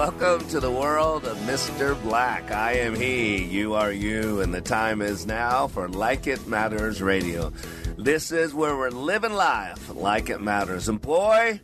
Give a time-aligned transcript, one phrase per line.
[0.00, 2.02] Welcome to the world of Mr.
[2.02, 2.50] Black.
[2.50, 7.02] I am he, you are you, and the time is now for Like It Matters
[7.02, 7.52] Radio.
[7.98, 10.88] This is where we're living life like it matters.
[10.88, 11.60] And boy,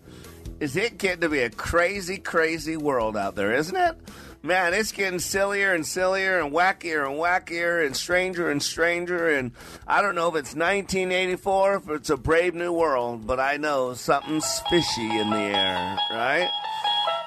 [0.60, 3.96] is it getting to be a crazy, crazy world out there, isn't it?
[4.42, 9.28] Man, it's getting sillier and sillier and wackier and wackier and stranger and stranger.
[9.30, 9.52] And
[9.86, 13.94] I don't know if it's 1984, if it's a brave new world, but I know
[13.94, 16.50] something's fishy in the air, right?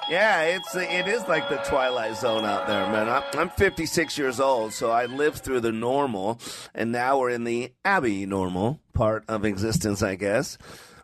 [0.09, 3.23] Yeah, it's it is like the twilight zone out there, man.
[3.33, 6.39] I'm 56 years old, so I lived through the normal,
[6.73, 10.57] and now we're in the Abby normal part of existence, I guess.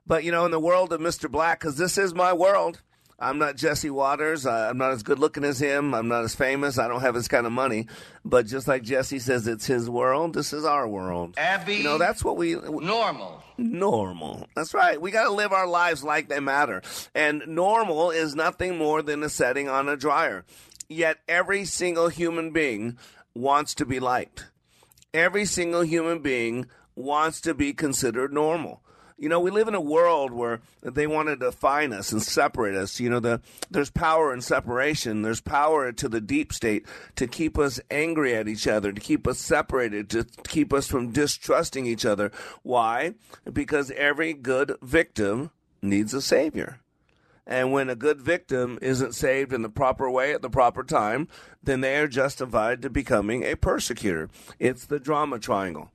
[0.07, 1.29] But you know, in the world of Mr.
[1.29, 2.81] Black, because this is my world.
[3.17, 4.45] I'm not Jesse Watters.
[4.45, 5.93] I'm not as good looking as him.
[5.93, 6.77] I'm not as famous.
[6.77, 7.87] I don't have his kind of money.
[8.25, 10.33] But just like Jesse says, it's his world.
[10.33, 11.35] This is our world.
[11.37, 11.75] Abby.
[11.75, 12.55] You know, that's what we.
[12.55, 13.41] Normal.
[13.57, 14.47] Normal.
[14.55, 14.99] That's right.
[14.99, 16.81] We got to live our lives like they matter.
[17.13, 20.43] And normal is nothing more than a setting on a dryer.
[20.89, 22.97] Yet every single human being
[23.33, 24.47] wants to be liked.
[25.13, 28.81] Every single human being wants to be considered normal.
[29.17, 32.75] You know, we live in a world where they want to define us and separate
[32.75, 32.99] us.
[32.99, 35.21] You know, the, there's power in separation.
[35.21, 39.25] There's power to the deep state to keep us angry at each other, to keep
[39.25, 42.29] us separated, to keep us from distrusting each other.
[42.61, 43.13] Why?
[43.51, 46.81] Because every good victim needs a savior.
[47.47, 51.29] And when a good victim isn't saved in the proper way at the proper time,
[51.63, 54.29] then they are justified to becoming a persecutor.
[54.59, 55.91] It's the drama triangle.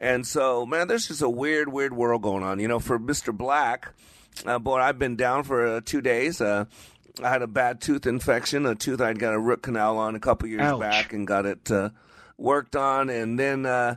[0.00, 2.58] And so, man, there's just a weird, weird world going on.
[2.58, 3.36] You know, for Mr.
[3.36, 3.92] Black,
[4.46, 6.40] uh, boy, I've been down for uh, two days.
[6.40, 6.64] Uh,
[7.22, 10.20] I had a bad tooth infection, a tooth I'd got a root canal on a
[10.20, 10.80] couple years Ouch.
[10.80, 11.90] back and got it uh,
[12.38, 13.10] worked on.
[13.10, 13.96] And then uh,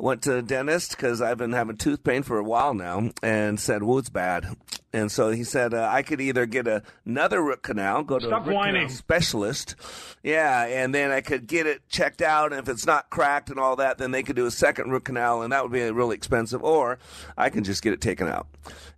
[0.00, 3.60] went to the dentist because I've been having tooth pain for a while now and
[3.60, 4.46] said, well, it's bad.
[4.92, 8.26] And so he said uh, I could either get a, another root canal, go to
[8.26, 8.74] Stop a root whining.
[8.82, 9.76] canal specialist,
[10.22, 12.52] yeah, and then I could get it checked out.
[12.52, 15.04] And if it's not cracked and all that, then they could do a second root
[15.04, 16.64] canal, and that would be really expensive.
[16.64, 16.98] Or
[17.36, 18.48] I can just get it taken out.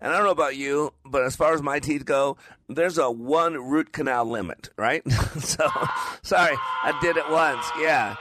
[0.01, 2.39] And I don't know about you, but as far as my teeth go,
[2.69, 5.03] there's a one root canal limit, right?
[5.41, 5.69] so
[6.23, 8.17] sorry, I did it once, yeah.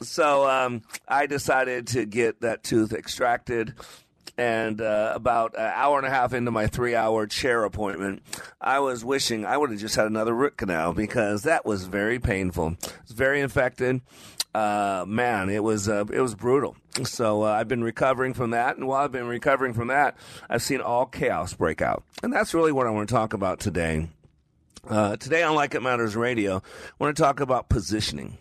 [0.00, 3.74] So um, I decided to get that tooth extracted.
[4.38, 8.22] And uh, about an hour and a half into my three hour chair appointment,
[8.62, 12.18] I was wishing I would have just had another root canal because that was very
[12.18, 12.76] painful.
[13.02, 14.00] It's very infected.
[14.54, 16.76] Uh, man, it was uh, it was brutal.
[17.04, 20.16] So uh, I've been recovering from that, and while I've been recovering from that,
[20.48, 23.60] I've seen all chaos break out, and that's really what I want to talk about
[23.60, 24.08] today.
[24.86, 28.36] Uh, today on Like It Matters Radio, I want to talk about positioning.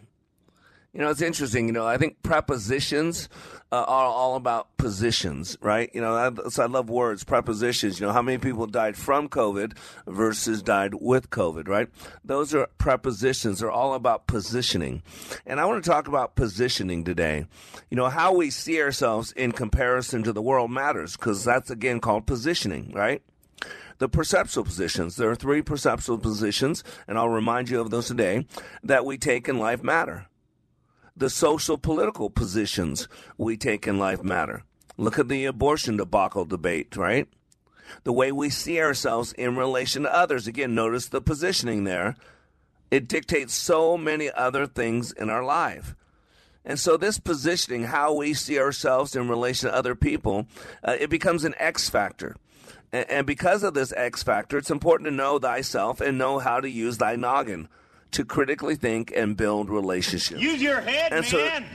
[0.94, 1.68] You know, it's interesting.
[1.68, 3.30] You know, I think prepositions
[3.72, 5.90] uh, are all about positions, right?
[5.94, 7.98] You know, I, so I love words, prepositions.
[7.98, 11.88] You know, how many people died from COVID versus died with COVID, right?
[12.26, 13.60] Those are prepositions.
[13.60, 15.02] They're all about positioning.
[15.46, 17.46] And I want to talk about positioning today.
[17.90, 22.02] You know, how we see ourselves in comparison to the world matters because that's again
[22.02, 23.22] called positioning, right?
[24.00, 25.16] the perceptual positions.
[25.16, 28.48] There are three perceptual positions, and I'll remind you of those today,
[28.82, 30.26] that we take in life matter.
[31.16, 34.64] The social political positions we take in life matter.
[34.98, 37.28] Look at the abortion debacle debate, right?
[38.04, 40.48] The way we see ourselves in relation to others.
[40.48, 42.16] Again, notice the positioning there.
[42.90, 45.96] It dictates so many other things in our life.
[46.64, 50.46] And so, this positioning, how we see ourselves in relation to other people,
[50.84, 52.36] uh, it becomes an X factor.
[52.92, 56.60] And, and because of this X factor, it's important to know thyself and know how
[56.60, 57.68] to use thy noggin
[58.12, 60.42] to critically think and build relationships.
[60.42, 61.66] Use your head, And so- man.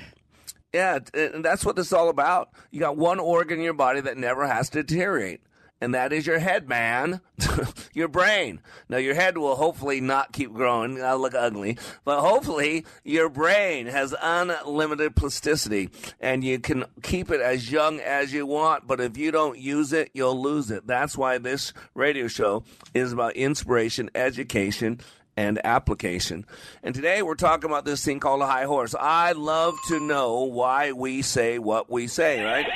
[0.72, 2.50] Yeah, and that's what this is all about.
[2.70, 5.40] You got one organ in your body that never has to deteriorate.
[5.78, 7.20] and that is your head, man.
[7.94, 8.60] your brain.
[8.88, 11.02] Now, your head will hopefully not keep growing.
[11.02, 11.76] I'll look ugly.
[12.02, 18.32] But hopefully, your brain has unlimited plasticity and you can keep it as young as
[18.32, 18.86] you want.
[18.86, 20.86] But if you don't use it, you'll lose it.
[20.86, 25.00] That's why this radio show is about inspiration, education,
[25.36, 26.46] and application.
[26.82, 28.94] And today we're talking about this thing called a high horse.
[28.98, 32.66] I love to know why we say what we say, right?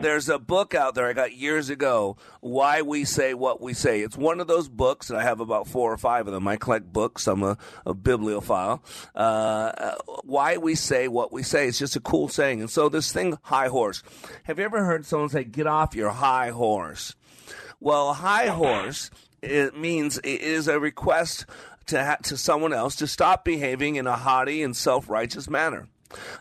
[0.00, 4.00] There's a book out there I got years ago, Why We Say What We Say.
[4.00, 6.46] It's one of those books, and I have about four or five of them.
[6.48, 8.82] I collect books, I'm a, a bibliophile.
[9.14, 9.94] Uh,
[10.24, 11.68] why We Say What We Say.
[11.68, 12.60] It's just a cool saying.
[12.60, 14.02] And so this thing, high horse.
[14.44, 17.14] Have you ever heard someone say, get off your high horse?
[17.80, 19.10] Well, high horse
[19.42, 21.46] it means it is a request
[21.90, 25.88] to, ha- to someone else to stop behaving in a haughty and self righteous manner.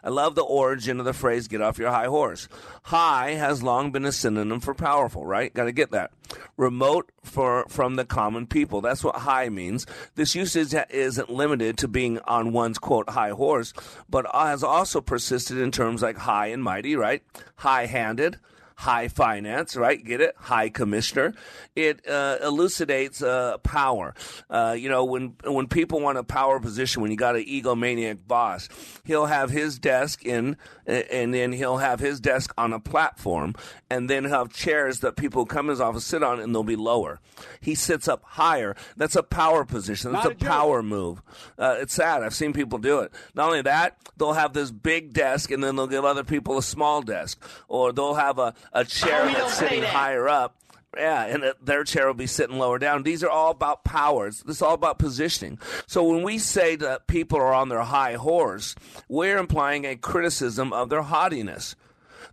[0.04, 2.48] I love the origin of the phrase get off your high horse.
[2.84, 5.54] High has long been a synonym for powerful, right?
[5.54, 6.12] Got to get that.
[6.58, 8.82] Remote for from the common people.
[8.82, 9.86] That's what high means.
[10.16, 13.74] This usage isn't limited to being on one's quote high horse,
[14.10, 17.22] but uh, has also persisted in terms like high and mighty, right?
[17.58, 18.38] High-handed,
[18.80, 20.02] high finance, right?
[20.02, 20.34] Get it?
[20.38, 21.34] High commissioner.
[21.76, 24.16] It uh, elucidates uh, power.
[24.50, 28.26] Uh, you know, when when people want a power position, when you got an egomaniac
[28.26, 28.70] boss,
[29.04, 30.56] he'll have his desk in,
[30.86, 33.54] and then he'll have his desk on a platform,
[33.90, 36.78] and then have chairs that people come in his office sit on, and they'll be
[36.78, 37.20] lower.
[37.60, 38.78] He sits up higher.
[38.96, 40.14] That's a power position.
[40.14, 41.22] That's a, a power move.
[41.58, 42.24] Uh, it's sad.
[42.24, 43.12] I've seen people do it.
[43.36, 46.64] Not only that, they'll have this big desk, and then they'll give other people a
[46.64, 49.90] small desk, or they'll have a, a chair Oh, that's sitting that.
[49.94, 50.56] higher up.
[50.98, 53.04] Yeah, and their chair will be sitting lower down.
[53.04, 54.42] These are all about powers.
[54.42, 55.60] This is all about positioning.
[55.86, 58.74] So when we say that people are on their high horse,
[59.08, 61.76] we're implying a criticism of their haughtiness.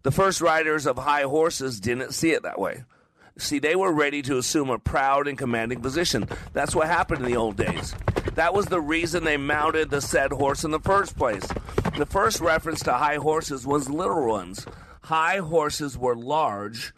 [0.04, 2.84] The first riders of high horses didn't see it that way.
[3.38, 6.26] See, they were ready to assume a proud and commanding position.
[6.54, 7.94] That's what happened in the old days.
[8.36, 11.46] That was the reason they mounted the said horse in the first place.
[11.98, 14.66] The first reference to high horses was little ones.
[15.06, 16.92] High horses were large,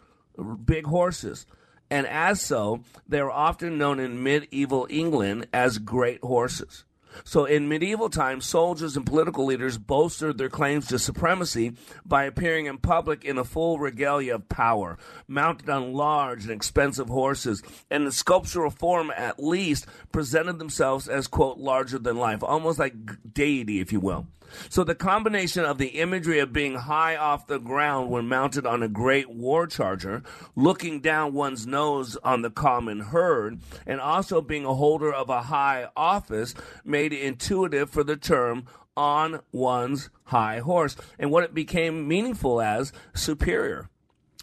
[0.65, 1.45] big horses.
[1.91, 6.85] And as so, they were often known in medieval England as great horses.
[7.23, 11.73] So in medieval times, soldiers and political leaders bolstered their claims to supremacy
[12.03, 14.97] by appearing in public in a full regalia of power,
[15.27, 17.61] mounted on large and expensive horses,
[17.91, 22.95] and in sculptural form at least presented themselves as, quote, larger than life, almost like
[23.31, 24.25] deity, if you will.
[24.69, 28.83] So the combination of the imagery of being high off the ground when mounted on
[28.83, 30.23] a great war charger,
[30.55, 35.43] looking down one's nose on the common herd, and also being a holder of a
[35.43, 36.53] high office
[36.83, 38.65] made it intuitive for the term
[38.95, 43.89] on one's high horse, and what it became meaningful as superior,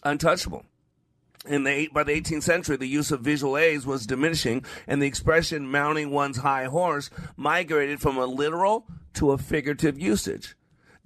[0.03, 0.65] untouchable.
[1.47, 5.07] In the by the 18th century, the use of visual aids was diminishing, and the
[5.07, 10.57] expression mounting one's high horse migrated from a literal to a figurative usage.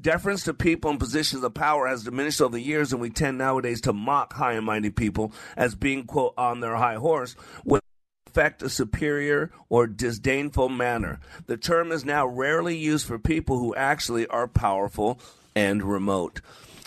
[0.00, 3.36] Deference to people in positions of power has diminished over the years, and we tend
[3.36, 7.82] nowadays to mock high and mighty people as being, quote, on their high horse, with
[8.26, 11.18] affect a superior or disdainful manner.
[11.46, 15.20] The term is now rarely used for people who actually are powerful
[15.56, 16.40] and remote.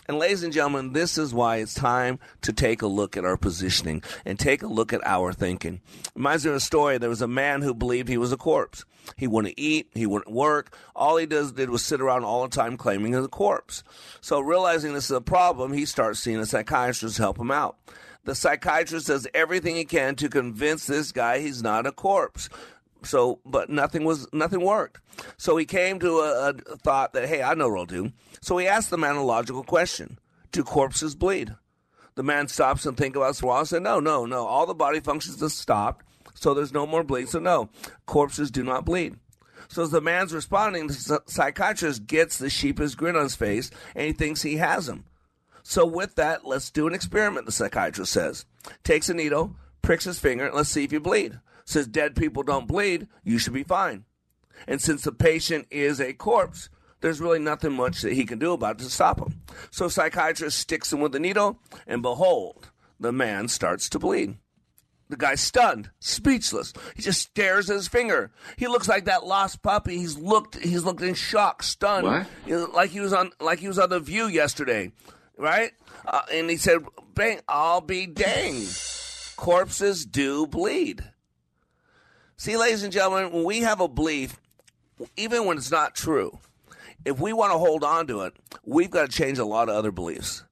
[0.07, 3.38] And ladies and gentlemen, this is why it's time to take a look at our
[3.38, 5.81] positioning and take a look at our thinking.
[6.15, 6.97] Reminds me of a story.
[6.97, 8.83] There was a man who believed he was a corpse.
[9.17, 9.89] He wouldn't eat.
[9.94, 10.75] He wouldn't work.
[10.95, 13.83] All he does, did was sit around all the time claiming he's a corpse.
[14.21, 17.78] So realizing this is a problem, he starts seeing a psychiatrist to help him out.
[18.25, 22.49] The psychiatrist does everything he can to convince this guy he's not a corpse.
[23.06, 25.00] So, but nothing was nothing worked.
[25.38, 28.12] So he came to a, a thought that hey, I know what I'll do.
[28.42, 30.19] So he asked the man a logical question:
[30.52, 31.56] Do corpses bleed?
[32.16, 34.45] The man stops and thinks about it for a while and said, No, no, no.
[34.45, 36.06] All the body functions have stopped,
[36.36, 37.30] so there's no more bleed.
[37.30, 37.69] So no,
[38.06, 39.16] corpses do not bleed.
[39.68, 44.06] So as the man's responding, the psychiatrist gets the sheepish grin on his face and
[44.06, 45.06] he thinks he has him.
[45.64, 48.45] So with that, let's do an experiment, the psychiatrist says.
[48.83, 51.40] Takes a needle, pricks his finger, and let's see if you bleed.
[51.65, 54.05] Says dead people don't bleed, you should be fine.
[54.67, 56.69] And since the patient is a corpse,
[57.01, 59.41] there's really nothing much that he can do about it to stop him.
[59.71, 64.37] So psychiatrist sticks him with the needle, and behold, the man starts to bleed.
[65.09, 66.73] The guy's stunned, speechless.
[66.95, 68.31] He just stares at his finger.
[68.57, 69.97] He looks like that lost puppy.
[69.97, 70.55] He's looked.
[70.55, 72.25] He's looked in shock, stunned, What?
[72.47, 74.91] You know, like he was on, like he was on the View yesterday,
[75.37, 75.71] right?
[76.05, 76.79] Uh, and he said,
[77.13, 77.41] "Bang!
[77.47, 78.79] I'll be danged.
[79.35, 81.03] Corpses do bleed."
[82.37, 84.40] See, ladies and gentlemen, when we have a belief,
[85.16, 86.40] even when it's not true,
[87.06, 88.33] if we want to hold on to it,
[88.66, 90.44] we've got to change a lot of other beliefs.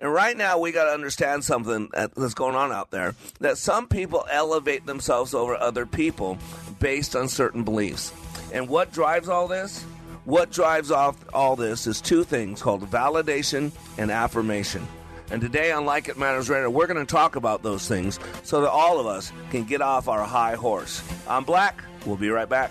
[0.00, 3.88] And right now, we got to understand something that's going on out there that some
[3.88, 6.38] people elevate themselves over other people
[6.78, 8.12] based on certain beliefs.
[8.52, 9.82] And what drives all this?
[10.24, 14.86] What drives off all this is two things called validation and affirmation.
[15.30, 18.62] And today on Like It Matters Radio, we're going to talk about those things so
[18.62, 21.02] that all of us can get off our high horse.
[21.28, 21.84] I'm Black.
[22.06, 22.70] We'll be right back.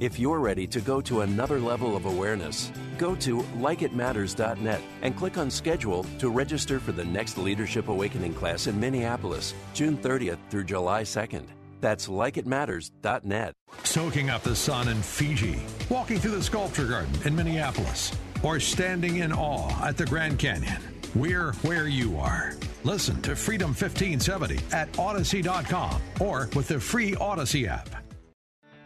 [0.00, 5.38] If you're ready to go to another level of awareness, go to likeitmatters.net and click
[5.38, 10.64] on schedule to register for the next Leadership Awakening class in Minneapolis, June 30th through
[10.64, 11.46] July 2nd.
[11.80, 13.54] That's likeitmatters.net.
[13.82, 19.16] Soaking up the sun in Fiji, walking through the sculpture garden in Minneapolis, or standing
[19.16, 20.80] in awe at the Grand Canyon.
[21.16, 22.54] We're where you are.
[22.84, 27.88] Listen to Freedom 1570 at Audacy.com or with the free Audacy app.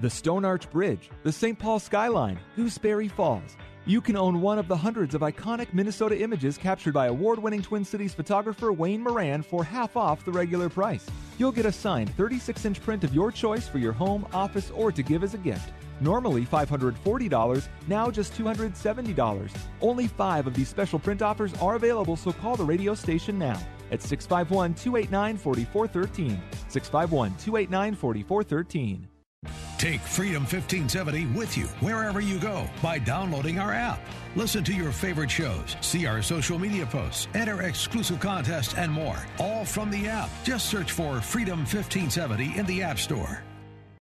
[0.03, 1.57] The Stone Arch Bridge, the St.
[1.57, 3.57] Paul skyline, Gooseberry Falls.
[3.87, 7.63] You can own one of the hundreds of iconic Minnesota images captured by award winning
[7.63, 11.07] Twin Cities photographer Wayne Moran for half off the regular price.
[11.39, 14.91] You'll get a signed 36 inch print of your choice for your home, office, or
[14.91, 15.73] to give as a gift.
[16.01, 19.57] Normally $540, now just $270.
[19.81, 23.61] Only five of these special print offers are available, so call the radio station now
[23.93, 26.43] at 651 289 4413.
[26.67, 29.09] 651 289 4413.
[29.83, 33.99] Take Freedom 1570 with you wherever you go by downloading our app.
[34.37, 39.27] Listen to your favorite shows, see our social media posts, enter exclusive contests, and more.
[39.41, 40.31] All from the app.
[40.45, 43.43] Just search for Freedom 1570 in the App Store.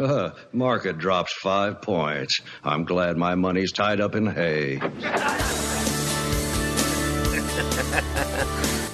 [0.00, 2.40] Uh, market drops five points.
[2.64, 4.78] I'm glad my money's tied up in hay.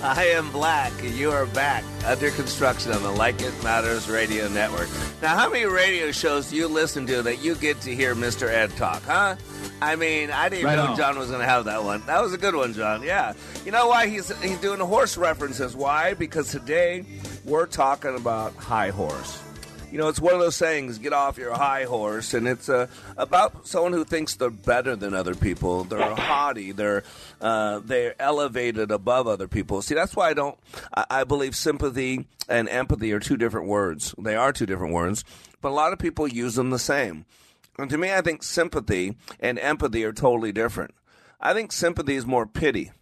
[0.03, 0.93] I am Black.
[1.03, 4.89] You are back under construction on the Like It Matters Radio Network.
[5.23, 8.49] Now, how many radio shows do you listen to that you get to hear Mr.
[8.49, 9.37] Ed talk, huh?
[9.81, 10.97] I mean, I didn't right know on.
[10.97, 12.05] John was going to have that one.
[12.07, 13.03] That was a good one, John.
[13.05, 13.35] Yeah.
[13.65, 15.77] You know why he's he's doing the horse references?
[15.77, 16.15] Why?
[16.15, 17.05] Because today
[17.45, 19.43] we're talking about high horse
[19.97, 22.87] you know, it's one of those sayings, get off your high horse, and it's uh,
[23.17, 25.85] about someone who thinks they're better than other people.
[25.85, 26.73] They're haughty.
[26.73, 27.03] They're
[27.41, 29.81] uh, they're elevated above other people.
[29.81, 30.59] See, that's why I don't.
[30.95, 34.15] I, I believe sympathy and empathy are two different words.
[34.19, 35.25] They are two different words,
[35.62, 37.25] but a lot of people use them the same.
[37.79, 40.95] And to me, I think sympathy and empathy are totally different.
[41.41, 42.93] I think sympathy is more pity.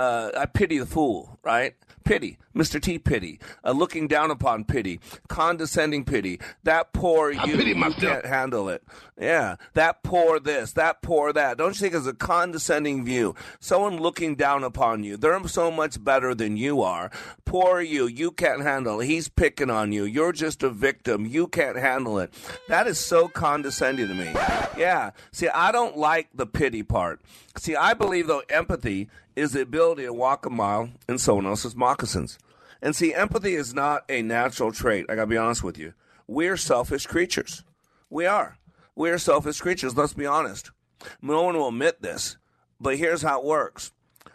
[0.00, 1.74] Uh, I pity the fool, right?
[2.04, 2.80] Pity, Mr.
[2.80, 6.40] T pity, uh, looking down upon pity, condescending pity.
[6.64, 8.82] That poor you, you can't handle it.
[9.20, 11.58] Yeah, that poor this, that poor that.
[11.58, 13.34] Don't you think it's a condescending view?
[13.60, 15.18] Someone looking down upon you.
[15.18, 17.10] They're so much better than you are.
[17.44, 19.06] Poor you, you can't handle it.
[19.06, 20.04] He's picking on you.
[20.04, 21.26] You're just a victim.
[21.26, 22.32] You can't handle it.
[22.68, 24.32] That is so condescending to me.
[24.78, 25.10] Yeah.
[25.30, 27.20] See, I don't like the pity part.
[27.58, 29.10] See, I believe though empathy
[29.40, 32.38] is the ability to walk a mile in someone else's moccasins.
[32.82, 35.06] And see, empathy is not a natural trait.
[35.08, 35.94] I got to be honest with you.
[36.26, 37.64] We're selfish creatures.
[38.10, 38.58] We are.
[38.94, 39.96] We're selfish creatures.
[39.96, 40.70] Let's be honest.
[41.22, 42.36] No one will admit this,
[42.78, 43.92] but here's how it works.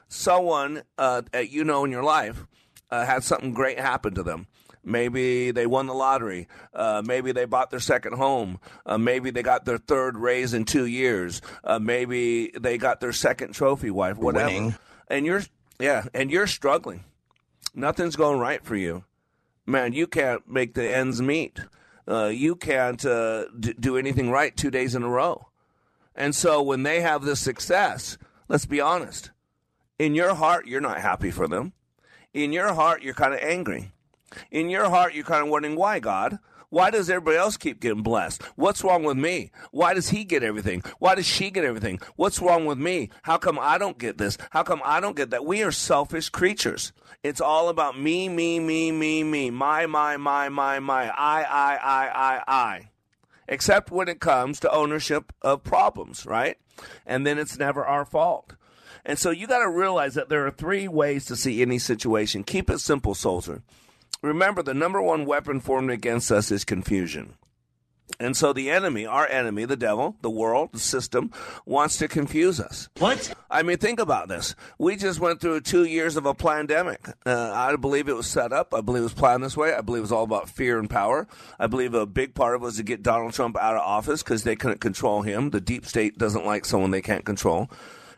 [0.07, 2.47] Someone uh, that you know in your life
[2.89, 4.47] uh, had something great happen to them.
[4.83, 6.47] Maybe they won the lottery.
[6.73, 8.59] Uh, maybe they bought their second home.
[8.85, 11.41] Uh, maybe they got their third raise in two years.
[11.63, 14.17] Uh, maybe they got their second trophy wife.
[14.17, 14.45] Whatever.
[14.45, 14.75] Winning.
[15.07, 15.43] And you're
[15.79, 17.03] yeah, and you're struggling.
[17.73, 19.03] Nothing's going right for you,
[19.65, 19.93] man.
[19.93, 21.59] You can't make the ends meet.
[22.07, 25.47] Uh, you can't uh, d- do anything right two days in a row.
[26.15, 29.31] And so when they have this success, let's be honest.
[29.99, 31.73] In your heart, you're not happy for them.
[32.33, 33.91] In your heart, you're kind of angry.
[34.51, 36.39] In your heart, you're kind of wondering, why, God?
[36.69, 38.41] Why does everybody else keep getting blessed?
[38.55, 39.51] What's wrong with me?
[39.71, 40.83] Why does he get everything?
[40.99, 41.99] Why does she get everything?
[42.15, 43.09] What's wrong with me?
[43.23, 44.37] How come I don't get this?
[44.51, 45.45] How come I don't get that?
[45.45, 46.93] We are selfish creatures.
[47.23, 51.75] It's all about me, me, me, me, me, my, my, my, my, my, I, I,
[51.75, 52.89] I, I, I.
[53.47, 56.57] Except when it comes to ownership of problems, right?
[57.05, 58.55] And then it's never our fault.
[59.05, 62.43] And so you got to realize that there are three ways to see any situation.
[62.43, 63.61] Keep it simple, soldier.
[64.25, 67.35] Remember, the number one weapon formed against us is confusion.
[68.19, 71.31] And so the enemy, our enemy, the devil, the world, the system,
[71.65, 72.87] wants to confuse us.
[72.99, 73.33] What?
[73.49, 74.55] I mean, think about this.
[74.77, 77.07] We just went through two years of a pandemic.
[77.25, 78.73] Uh, I believe it was set up.
[78.73, 79.73] I believe it was planned this way.
[79.73, 81.27] I believe it was all about fear and power.
[81.59, 84.23] I believe a big part of it was to get Donald Trump out of office
[84.23, 85.49] because they couldn't control him.
[85.49, 87.69] The deep state doesn't like someone they can't control.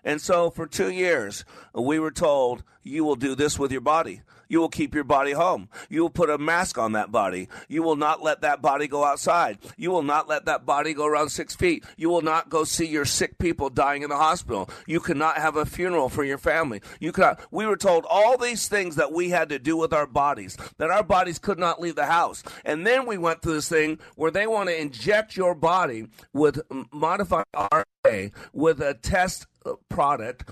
[0.03, 4.21] And so for two years, we were told, you will do this with your body.
[4.47, 5.69] You will keep your body home.
[5.89, 7.49] You will put a mask on that body.
[7.67, 9.59] You will not let that body go outside.
[9.77, 11.83] You will not let that body go around six feet.
[11.97, 14.69] You will not go see your sick people dying in the hospital.
[14.85, 16.81] You cannot have a funeral for your family.
[16.99, 17.41] You cannot.
[17.51, 20.89] We were told all these things that we had to do with our bodies, that
[20.89, 22.43] our bodies could not leave the house.
[22.65, 26.61] And then we went through this thing where they want to inject your body with
[26.91, 30.49] modified RNA with a test uh, product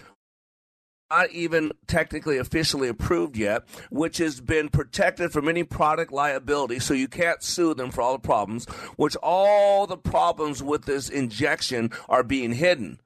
[1.15, 6.93] not even technically officially approved yet, which has been protected from any product liability, so
[6.93, 8.65] you can't sue them for all the problems,
[8.97, 12.99] which all the problems with this injection are being hidden.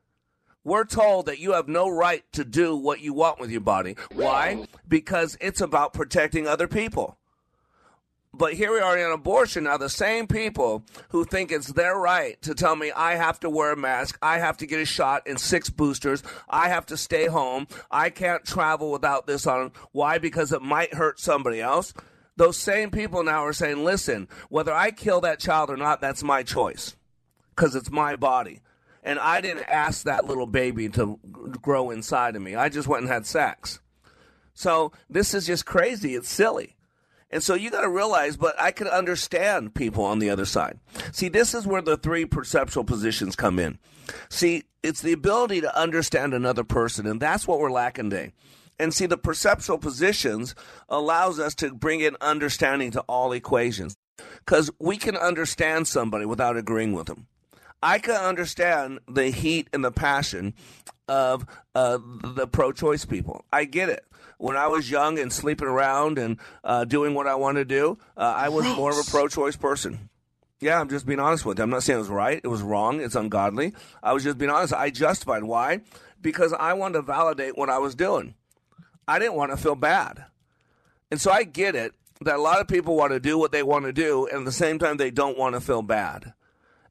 [0.63, 3.95] We're told that you have no right to do what you want with your body.
[4.11, 4.65] Why?
[4.87, 7.18] Because it's about protecting other people.
[8.33, 9.77] But here we are in abortion now.
[9.77, 13.71] The same people who think it's their right to tell me I have to wear
[13.73, 17.25] a mask, I have to get a shot in six boosters, I have to stay
[17.25, 19.71] home, I can't travel without this on.
[19.91, 20.19] Why?
[20.19, 21.93] Because it might hurt somebody else.
[22.35, 26.23] Those same people now are saying, listen, whether I kill that child or not, that's
[26.23, 26.95] my choice
[27.55, 28.61] because it's my body.
[29.03, 31.19] And I didn't ask that little baby to
[31.61, 32.55] grow inside of me.
[32.55, 33.79] I just went and had sex.
[34.53, 36.15] So this is just crazy.
[36.15, 36.75] It's silly.
[37.31, 40.79] And so you got to realize, but I can understand people on the other side.
[41.11, 43.77] See, this is where the three perceptual positions come in.
[44.29, 48.31] See, it's the ability to understand another person, and that's what we're lacking today.
[48.79, 50.55] And see, the perceptual positions
[50.87, 53.95] allows us to bring in understanding to all equations
[54.45, 57.27] because we can understand somebody without agreeing with them.
[57.81, 60.53] I can understand the heat and the passion
[61.07, 63.45] of uh, the pro choice people.
[63.51, 64.05] I get it
[64.39, 67.97] when I was young and sleeping around and uh, doing what I wanted to do,
[68.17, 70.09] uh, I was more of a pro-choice person.
[70.61, 71.63] Yeah, I'm just being honest with you.
[71.63, 72.39] I'm not saying it was right.
[72.41, 73.01] It was wrong.
[73.01, 73.73] It's ungodly.
[74.01, 74.73] I was just being honest.
[74.73, 75.43] I justified.
[75.43, 75.81] Why?
[76.21, 78.33] Because I wanted to validate what I was doing.
[79.07, 80.25] I didn't want to feel bad.
[81.11, 83.63] And so I get it that a lot of people want to do what they
[83.63, 86.33] want to do, and at the same time, they don't want to feel bad.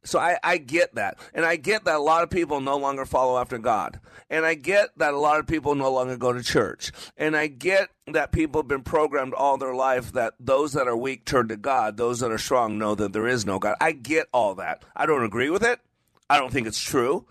[0.09, 1.19] So I, I get that.
[1.35, 4.01] And I get that a lot of people no longer follow after God.
[4.31, 6.93] And I get that a lot of people no longer go to church.
[7.19, 10.97] And I get that people have been programmed all their life that those that are
[10.97, 13.77] weak turn to God, those that are strong know that there is no God.
[13.83, 14.83] I get all that.
[14.97, 15.79] I don't agree with it.
[16.31, 17.27] I don't think it's true.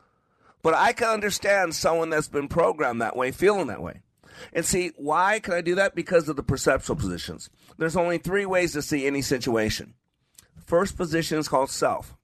[0.61, 4.01] But I can understand someone that's been programmed that way feeling that way.
[4.53, 5.95] And see, why can I do that?
[5.95, 7.49] Because of the perceptual positions.
[7.79, 9.95] There's only three ways to see any situation.
[10.63, 12.16] First position is called self.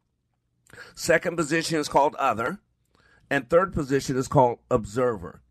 [0.96, 2.60] Second position is called other.
[3.30, 5.42] And third position is called observer.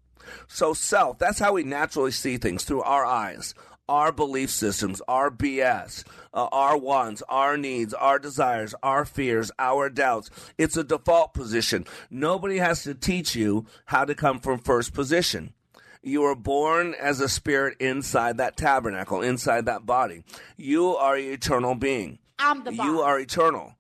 [0.47, 3.55] So, self, that's how we naturally see things through our eyes,
[3.89, 9.91] our belief systems, our BS, uh, our wants, our needs, our desires, our fears, our
[9.91, 10.31] doubts.
[10.59, 11.87] It's a default position.
[12.11, 15.53] Nobody has to teach you how to come from first position.
[16.03, 20.25] You are born as a spirit inside that tabernacle, inside that body.
[20.57, 22.19] You are an eternal being.
[22.39, 23.77] I'm the You are eternal.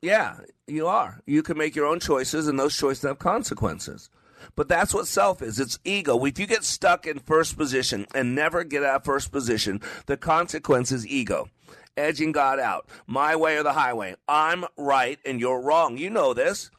[0.00, 1.20] Yeah, you are.
[1.26, 4.10] You can make your own choices, and those choices have consequences.
[4.54, 5.58] But that's what self is.
[5.58, 6.24] It's ego.
[6.24, 10.16] If you get stuck in first position and never get out of first position, the
[10.16, 11.48] consequence is ego.
[11.96, 12.88] Edging God out.
[13.06, 14.14] My way or the highway.
[14.28, 15.98] I'm right and you're wrong.
[15.98, 16.70] You know this.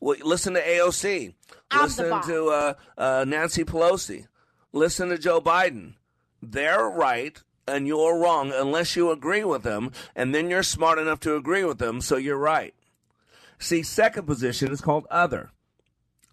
[0.00, 1.32] Well, listen to AOC.
[1.70, 4.26] I'm listen to uh, uh, Nancy Pelosi.
[4.72, 5.94] Listen to Joe Biden.
[6.42, 11.20] They're right and you're wrong unless you agree with them, and then you're smart enough
[11.20, 12.74] to agree with them, so you're right.
[13.58, 15.50] See, second position is called other.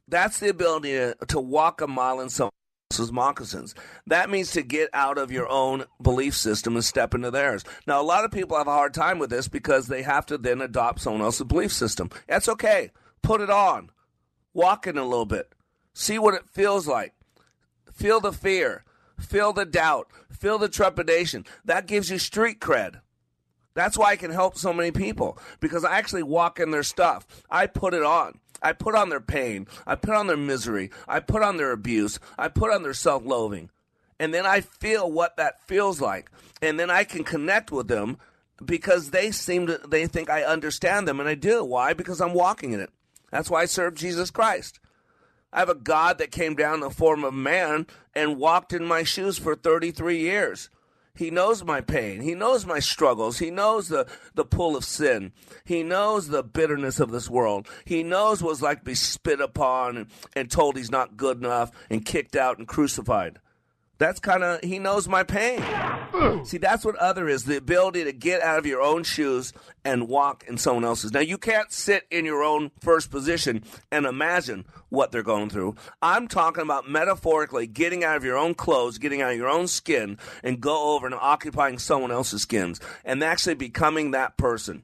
[0.08, 2.52] That's the ability to, to walk a mile in someone
[2.92, 3.74] else's moccasins.
[4.08, 7.64] That means to get out of your own belief system and step into theirs.
[7.88, 10.38] Now, a lot of people have a hard time with this because they have to
[10.38, 12.10] then adopt someone else's belief system.
[12.28, 12.92] That's okay.
[13.22, 13.90] Put it on.
[14.54, 15.54] Walk in a little bit.
[15.94, 17.14] See what it feels like.
[17.92, 18.84] Feel the fear.
[19.20, 20.10] Feel the doubt.
[20.32, 21.46] Feel the trepidation.
[21.66, 23.02] That gives you street cred.
[23.74, 27.26] That's why I can help so many people because I actually walk in their stuff.
[27.50, 28.40] I put it on.
[28.62, 29.68] I put on their pain.
[29.86, 30.92] I put on their misery.
[31.08, 32.20] I put on their abuse.
[32.38, 33.70] I put on their self loathing.
[34.20, 36.32] And then I feel what that feels like.
[36.62, 38.18] And then I can connect with them
[38.64, 41.20] because they seem to, they think I understand them.
[41.20, 41.64] And I do.
[41.64, 41.94] Why?
[41.94, 42.92] Because I'm walking in it.
[43.32, 44.80] That's why I serve Jesus Christ.
[45.54, 47.86] I have a God that came down in the form of man
[48.16, 50.70] and walked in my shoes for 33 years.
[51.16, 52.22] He knows my pain.
[52.22, 53.38] He knows my struggles.
[53.38, 55.32] He knows the, the pull of sin.
[55.64, 57.68] He knows the bitterness of this world.
[57.86, 61.38] He knows what it's like to be spit upon and, and told he's not good
[61.38, 63.38] enough and kicked out and crucified.
[64.00, 65.64] That's kind of, he knows my pain.
[66.46, 69.54] See, that's what other is the ability to get out of your own shoes
[69.86, 71.14] and walk in someone else's.
[71.14, 75.76] Now, you can't sit in your own first position and imagine what they're going through.
[76.02, 79.68] I'm talking about metaphorically getting out of your own clothes, getting out of your own
[79.68, 84.84] skin, and go over and occupying someone else's skins and actually becoming that person.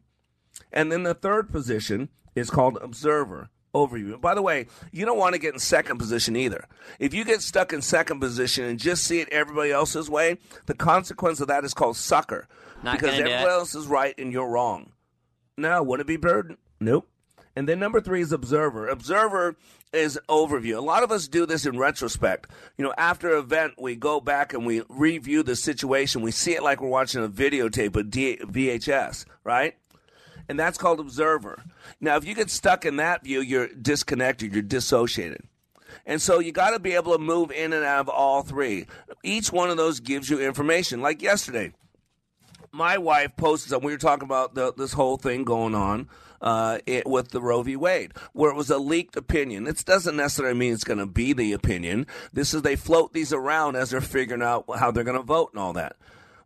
[0.71, 4.19] And then the third position is called observer overview.
[4.19, 6.65] By the way, you don't want to get in second position either.
[6.99, 10.73] If you get stuck in second position and just see it everybody else's way, the
[10.73, 12.47] consequence of that is called sucker.
[12.83, 14.91] Not because everybody else is right and you're wrong.
[15.57, 16.57] No, would it be burden?
[16.79, 17.09] Nope.
[17.55, 18.87] And then number three is observer.
[18.87, 19.57] Observer
[19.91, 20.77] is overview.
[20.77, 22.49] A lot of us do this in retrospect.
[22.77, 26.21] You know, after an event, we go back and we review the situation.
[26.21, 29.75] We see it like we're watching a videotape, a D- VHS, right?
[30.49, 31.63] And that's called observer.
[32.01, 35.43] Now, if you get stuck in that view, you're disconnected, you're dissociated.
[36.05, 38.87] And so you got to be able to move in and out of all three.
[39.23, 41.01] Each one of those gives you information.
[41.01, 41.73] Like yesterday,
[42.71, 43.85] my wife posted something.
[43.85, 46.09] We were talking about the, this whole thing going on
[46.41, 47.75] uh, it, with the Roe v.
[47.75, 49.67] Wade, where it was a leaked opinion.
[49.67, 52.07] It doesn't necessarily mean it's going to be the opinion.
[52.33, 55.51] This is they float these around as they're figuring out how they're going to vote
[55.53, 55.95] and all that.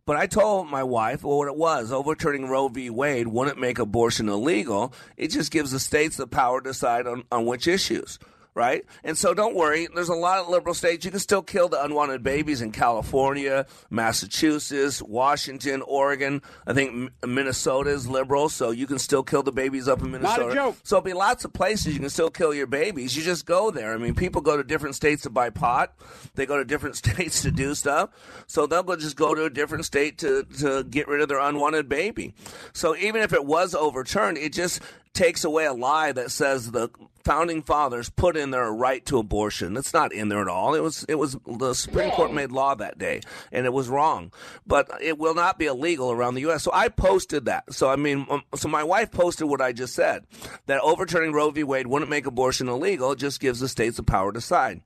[0.06, 1.90] But I told my wife well, what it was.
[1.90, 2.90] Overturning Roe v.
[2.90, 4.92] Wade wouldn't make abortion illegal.
[5.16, 8.18] It just gives the states the power to decide on, on which issues.
[8.54, 8.84] Right?
[9.02, 11.04] And so don't worry, there's a lot of liberal states.
[11.04, 16.40] You can still kill the unwanted babies in California, Massachusetts, Washington, Oregon.
[16.64, 20.42] I think Minnesota is liberal, so you can still kill the babies up in Minnesota.
[20.42, 20.76] Not a joke.
[20.84, 23.16] So there'll be lots of places you can still kill your babies.
[23.16, 23.92] You just go there.
[23.92, 25.92] I mean, people go to different states to buy pot.
[26.36, 28.10] They go to different states to do stuff.
[28.46, 31.40] So they'll go just go to a different state to, to get rid of their
[31.40, 32.34] unwanted baby.
[32.72, 34.80] So even if it was overturned, it just
[35.12, 36.90] takes away a lie that says the
[37.24, 39.76] founding fathers put in their right to abortion.
[39.76, 40.74] It's not in there at all.
[40.74, 44.32] It was it was the Supreme Court made law that day, and it was wrong.
[44.66, 46.62] But it will not be illegal around the U.S.
[46.62, 47.72] So I posted that.
[47.72, 50.24] So I mean, um, so my wife posted what I just said
[50.66, 51.64] that overturning Roe v.
[51.64, 53.12] Wade wouldn't make abortion illegal.
[53.12, 54.80] It just gives the states the power to decide.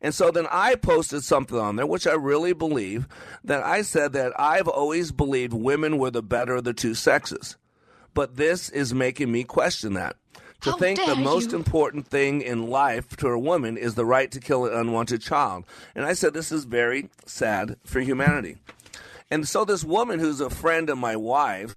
[0.00, 3.08] And so then I posted something on there, which I really believe
[3.44, 7.56] that I said that I've always believed women were the better of the two sexes
[8.14, 10.16] but this is making me question that.
[10.62, 11.56] To How think the most you.
[11.56, 15.64] important thing in life to a woman is the right to kill an unwanted child.
[15.94, 18.58] And I said, this is very sad for humanity.
[19.28, 21.74] And so this woman who's a friend of my wife,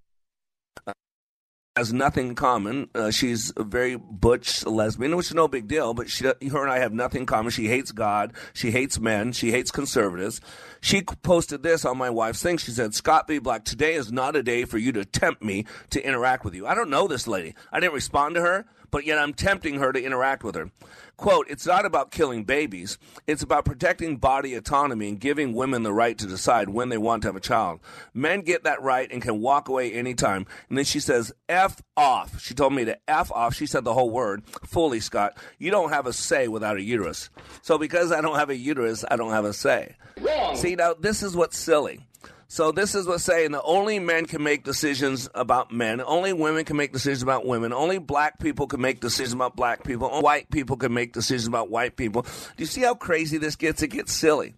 [1.76, 2.90] has nothing in common.
[2.96, 5.94] Uh, she's a very butch lesbian, which is no big deal.
[5.94, 7.52] But she, her and I have nothing in common.
[7.52, 8.34] She hates God.
[8.54, 9.34] She hates men.
[9.34, 10.40] She hates conservatives.
[10.80, 12.58] She posted this on my wife's thing.
[12.58, 13.40] She said, "Scott B.
[13.40, 16.66] Black, today is not a day for you to tempt me to interact with you."
[16.66, 17.56] I don't know this lady.
[17.72, 20.71] I didn't respond to her, but yet I'm tempting her to interact with her.
[21.17, 22.98] Quote, it's not about killing babies.
[23.26, 27.21] It's about protecting body autonomy and giving women the right to decide when they want
[27.21, 27.80] to have a child.
[28.13, 30.45] Men get that right and can walk away anytime.
[30.67, 32.41] And then she says, F off.
[32.41, 33.56] She told me to F off.
[33.56, 35.38] She said the whole word fully, Scott.
[35.58, 37.30] You don't have a say without a uterus.
[37.62, 39.95] So because I don't have a uterus, I don't have a say.
[40.19, 40.56] Wrong.
[40.58, 42.02] See, now this is what's silly.
[42.47, 45.99] So this is what's saying that only men can make decisions about men.
[45.99, 47.73] Only women can make decisions about women.
[47.73, 50.10] Only black people can make decisions about black people.
[50.12, 52.21] Only white people can make decisions about white people.
[52.21, 53.81] Do you see how crazy this gets?
[53.81, 54.53] It gets silly.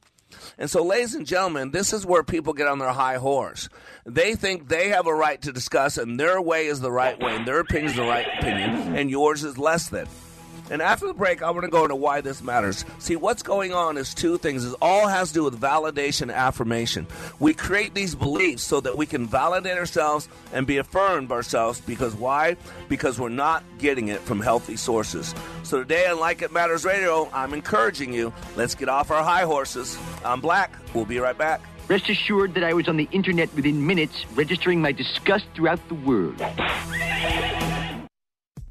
[0.58, 3.70] And so, ladies and gentlemen, this is where people get on their high horse.
[4.06, 7.36] They think they have a right to discuss, and their way is the right way,
[7.36, 10.08] and their opinion is the right opinion, and yours is less than.
[10.70, 12.86] And after the break, I'm going to go into why this matters.
[13.00, 14.66] See, what's going on is two things.
[14.66, 17.08] It all has to do with validation and affirmation.
[17.40, 22.16] We create these beliefs so that we can validate ourselves and be affirmed ourselves because
[22.16, 22.58] why?
[22.90, 25.34] Because we're not getting it from healthy sources.
[25.64, 29.44] So today on Like It Matters Radio, I'm encouraging you, let's get off our high
[29.44, 29.98] horses.
[30.26, 30.74] I'm Black.
[30.94, 31.62] We'll be right back.
[31.88, 35.96] Rest assured that I was on the internet within minutes, registering my disgust throughout the
[35.96, 36.42] world.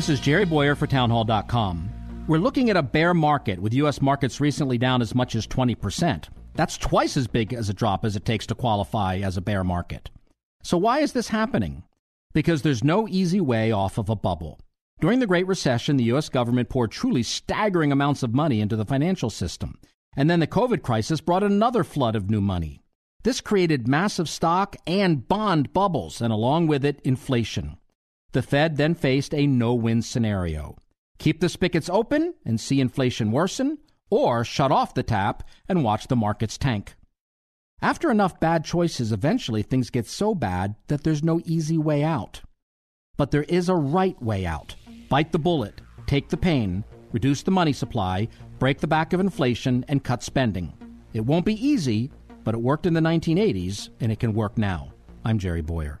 [0.00, 2.24] This is Jerry Bowyer for Townhall.com.
[2.26, 4.00] We're looking at a bear market with U.S.
[4.00, 6.30] markets recently down as much as 20%.
[6.54, 9.62] That's twice as big as a drop as it takes to qualify as a bear
[9.62, 10.08] market.
[10.62, 11.82] So, why is this happening?
[12.32, 14.58] Because there's no easy way off of a bubble.
[15.02, 16.30] During the Great Recession, the U.S.
[16.30, 19.78] government poured truly staggering amounts of money into the financial system.
[20.16, 22.80] And then the COVID crisis brought another flood of new money.
[23.22, 27.76] This created massive stock and bond bubbles, and along with it, inflation.
[28.32, 30.76] The Fed then faced a no win scenario
[31.20, 33.78] keep the spigots open and see inflation worsen,
[34.10, 36.96] or shut off the tap and watch the markets tank.
[37.80, 42.40] After enough bad choices, eventually things get so bad that there's no easy way out.
[43.16, 44.74] But there is a right way out.
[45.08, 49.84] Bite the bullet, take the pain, reduce the money supply, break the back of inflation,
[49.88, 50.72] and cut spending.
[51.12, 52.10] It won't be easy,
[52.44, 54.92] but it worked in the 1980s, and it can work now.
[55.24, 56.00] I'm Jerry Bowyer.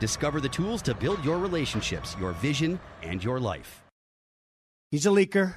[0.00, 3.82] Discover the tools to build your relationships, your vision, and your life.
[4.90, 5.56] He's a leaker.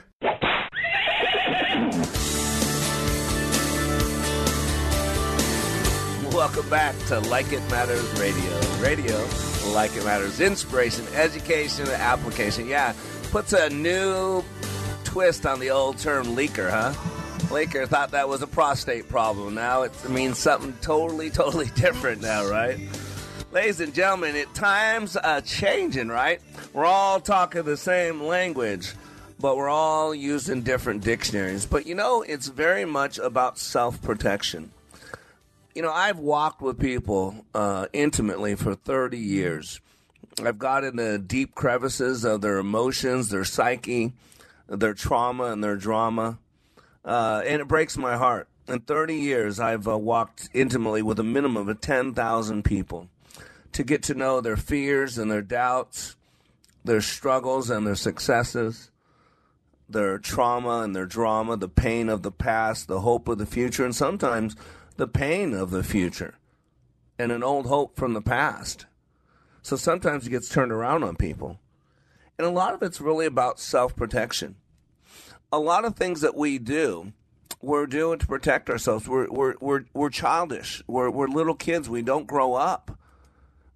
[6.34, 8.60] Welcome back to Like It Matters Radio.
[8.82, 9.25] Radio,
[9.71, 12.67] like it matters, inspiration, education, application.
[12.67, 12.93] Yeah,
[13.32, 14.43] puts a new
[15.06, 16.91] twist on the old term leaker, huh?
[17.47, 19.56] Leaker thought that was a prostate problem.
[19.56, 22.77] Now it means something totally, totally different now, right?
[23.53, 26.41] Ladies and gentlemen, it times are changing, right?
[26.73, 28.93] We're all talking the same language,
[29.39, 31.67] but we're all using different dictionaries.
[31.67, 34.71] But you know, it's very much about self protection.
[35.75, 39.79] You know, I've walked with people uh, intimately for 30 years.
[40.43, 44.13] I've got in the deep crevices of their emotions, their psyche,
[44.67, 46.39] their trauma, and their drama.
[47.05, 48.47] Uh, and it breaks my heart.
[48.67, 53.09] In 30 years, I've uh, walked intimately with a minimum of 10,000 people
[53.73, 56.15] to get to know their fears and their doubts,
[56.83, 58.91] their struggles and their successes,
[59.89, 63.86] their trauma and their drama, the pain of the past, the hope of the future,
[63.86, 64.55] and sometimes
[64.97, 66.36] the pain of the future
[67.17, 68.86] and an old hope from the past.
[69.62, 71.59] So sometimes it gets turned around on people.
[72.38, 74.55] And a lot of it's really about self protection.
[75.51, 77.13] A lot of things that we do,
[77.62, 79.07] we're doing to protect ourselves.
[79.07, 80.83] We're, we're, we're, we're childish.
[80.88, 81.89] We're, we're little kids.
[81.89, 82.97] We don't grow up.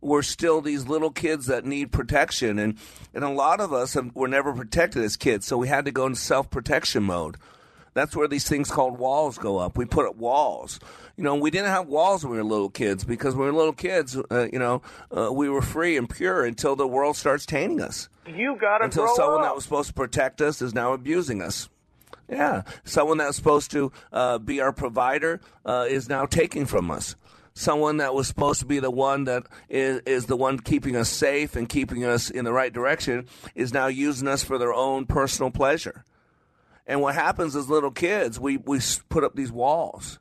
[0.01, 2.59] We're still these little kids that need protection.
[2.59, 2.77] And,
[3.13, 5.45] and a lot of us have, were never protected as kids.
[5.45, 7.37] So we had to go into self protection mode.
[7.93, 9.75] That's where these things called walls go up.
[9.75, 10.79] We put up walls.
[11.15, 13.57] You know, we didn't have walls when we were little kids because when we were
[13.57, 17.43] little kids, uh, you know, uh, we were free and pure until the world starts
[17.47, 18.07] tainting us.
[18.27, 19.45] You gotta Until grow someone up.
[19.47, 21.69] that was supposed to protect us is now abusing us.
[22.29, 26.91] Yeah, someone that was supposed to uh, be our provider uh, is now taking from
[26.91, 27.15] us.
[27.57, 31.09] Someone that was supposed to be the one that is, is the one keeping us
[31.09, 35.07] safe and keeping us in the right direction is now using us for their own
[35.07, 36.05] personal pleasure.
[36.85, 40.19] And what happens as little kids, we, we put up these walls.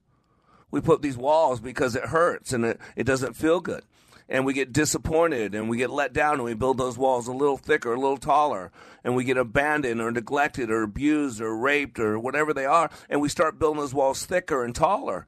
[0.70, 3.84] We put these walls because it hurts and it, it doesn't feel good.
[4.30, 7.32] And we get disappointed and we get let down and we build those walls a
[7.32, 8.72] little thicker, a little taller.
[9.04, 12.90] And we get abandoned or neglected or abused or raped or whatever they are.
[13.10, 15.26] And we start building those walls thicker and taller.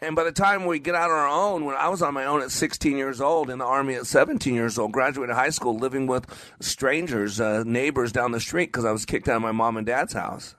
[0.00, 2.24] And by the time we get out on our own, when I was on my
[2.24, 5.76] own at 16 years old, in the army at 17 years old, graduated high school,
[5.76, 6.24] living with
[6.60, 9.86] strangers, uh, neighbors down the street because I was kicked out of my mom and
[9.86, 10.54] dad's house.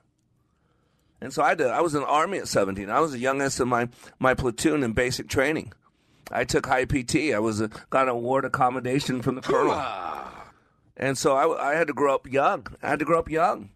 [1.22, 1.68] And so I did.
[1.68, 2.90] I was in the army at 17.
[2.90, 5.72] I was the youngest in my, my platoon in basic training.
[6.30, 7.32] I took high PT.
[7.34, 9.82] I was a, got an award accommodation from the colonel.
[10.96, 12.66] And so I, I had to grow up young.
[12.82, 13.70] I had to grow up young.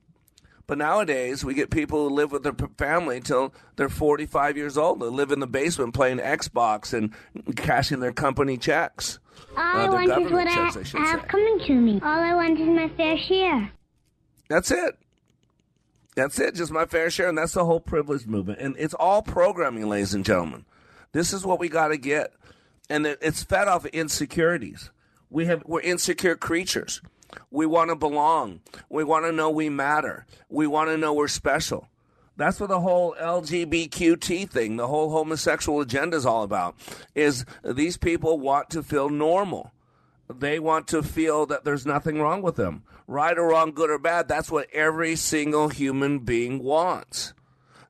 [0.66, 5.00] But nowadays, we get people who live with their family till they're 45 years old.
[5.00, 7.12] They live in the basement playing Xbox and
[7.57, 9.18] cashing their company checks.
[9.57, 11.27] All Uh, I is what I checks, I should have say.
[11.27, 12.00] coming to me.
[12.03, 13.72] All I want is my fair share.
[14.48, 14.96] That's it.
[16.16, 16.55] That's it.
[16.55, 17.29] Just my fair share.
[17.29, 18.61] And that's the whole privilege movement.
[18.61, 20.64] And it's all programming, ladies and gentlemen.
[21.12, 22.33] This is what we got to get.
[22.88, 24.90] And it's fed off of insecurities.
[25.31, 27.00] We have, we're insecure creatures.
[27.50, 28.60] We want to belong.
[28.88, 30.26] We want to know we matter.
[30.48, 31.88] We want to know we're special.
[32.36, 36.74] That's what the whole LGBTQT thing, the whole homosexual agenda is all about.
[37.14, 39.72] Is these people want to feel normal.
[40.28, 42.82] They want to feel that there's nothing wrong with them.
[43.06, 47.34] Right or wrong, good or bad, that's what every single human being wants.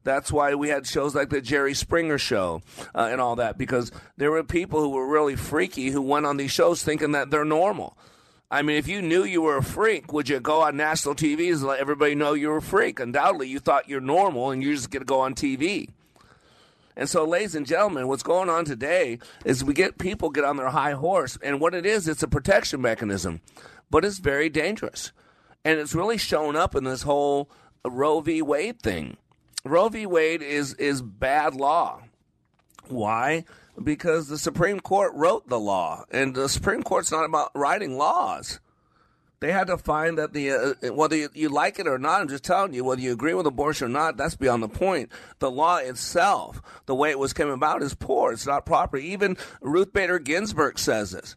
[0.02, 2.60] That's why we had shows like the Jerry Springer show
[2.94, 6.36] uh, and all that, because there were people who were really freaky who went on
[6.36, 7.96] these shows thinking that they're normal.
[8.54, 11.52] I mean, if you knew you were a freak, would you go on national TV
[11.52, 13.00] and let everybody know you were a freak?
[13.00, 15.88] Undoubtedly, you thought you're normal and you're just going to go on TV.
[16.96, 20.56] And so, ladies and gentlemen, what's going on today is we get people get on
[20.56, 23.40] their high horse, and what it is, it's a protection mechanism,
[23.90, 25.10] but it's very dangerous,
[25.64, 27.50] and it's really shown up in this whole
[27.84, 28.40] Roe v.
[28.40, 29.16] Wade thing.
[29.64, 30.06] Roe v.
[30.06, 32.02] Wade is is bad law.
[32.86, 33.46] Why?
[33.82, 38.60] Because the Supreme Court wrote the law, and the Supreme Court's not about writing laws.
[39.40, 42.22] They had to find that the uh, whether you, you like it or not.
[42.22, 44.16] I'm just telling you whether you agree with abortion or not.
[44.16, 45.10] That's beyond the point.
[45.38, 48.32] The law itself, the way it was came about, is poor.
[48.32, 48.96] It's not proper.
[48.96, 51.36] Even Ruth Bader Ginsburg says this.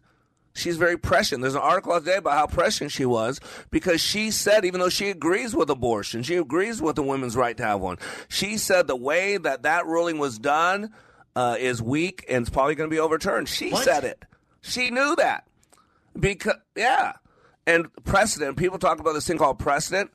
[0.54, 1.42] She's very prescient.
[1.42, 5.10] There's an article today about how prescient she was because she said, even though she
[5.10, 7.98] agrees with abortion, she agrees with the women's right to have one.
[8.28, 10.94] She said the way that that ruling was done
[11.38, 13.48] uh, is weak and it's probably going to be overturned.
[13.48, 14.26] She said it.
[14.62, 15.46] She knew that
[16.20, 17.14] because yeah.
[17.68, 18.58] And precedent.
[18.58, 20.10] People talk about this thing called precedent.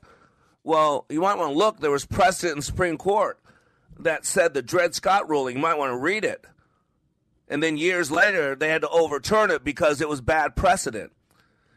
[0.65, 1.79] Well, you might want to look.
[1.79, 3.39] There was precedent in the Supreme Court
[3.99, 5.55] that said the Dred Scott ruling.
[5.55, 6.45] You might want to read it.
[7.47, 11.13] And then years later, they had to overturn it because it was bad precedent.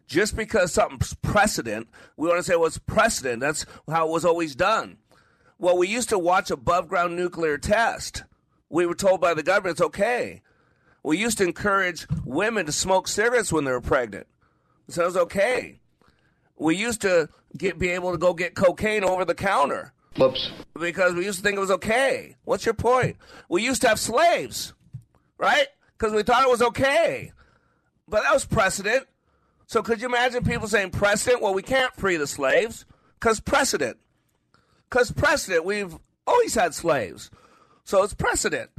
[0.08, 3.40] Just because something's precedent, we want to say, well, it's precedent.
[3.40, 4.96] That's how it was always done.
[5.58, 8.24] Well, we used to watch above ground nuclear test.
[8.68, 10.42] We were told by the government it's okay.
[11.02, 14.26] We used to encourage women to smoke cigarettes when they were pregnant.
[14.88, 15.80] So it was okay.
[16.56, 19.92] We used to get be able to go get cocaine over the counter.
[20.16, 20.50] Whoops.
[20.78, 22.36] Because we used to think it was okay.
[22.44, 23.16] What's your point?
[23.48, 24.72] We used to have slaves,
[25.38, 25.66] right?
[25.96, 27.32] Because we thought it was okay.
[28.08, 29.06] But that was precedent.
[29.66, 31.42] So could you imagine people saying precedent?
[31.42, 32.86] Well, we can't free the slaves
[33.18, 33.98] because precedent.
[34.88, 37.30] Because precedent, we've always had slaves.
[37.86, 38.70] So it's precedent.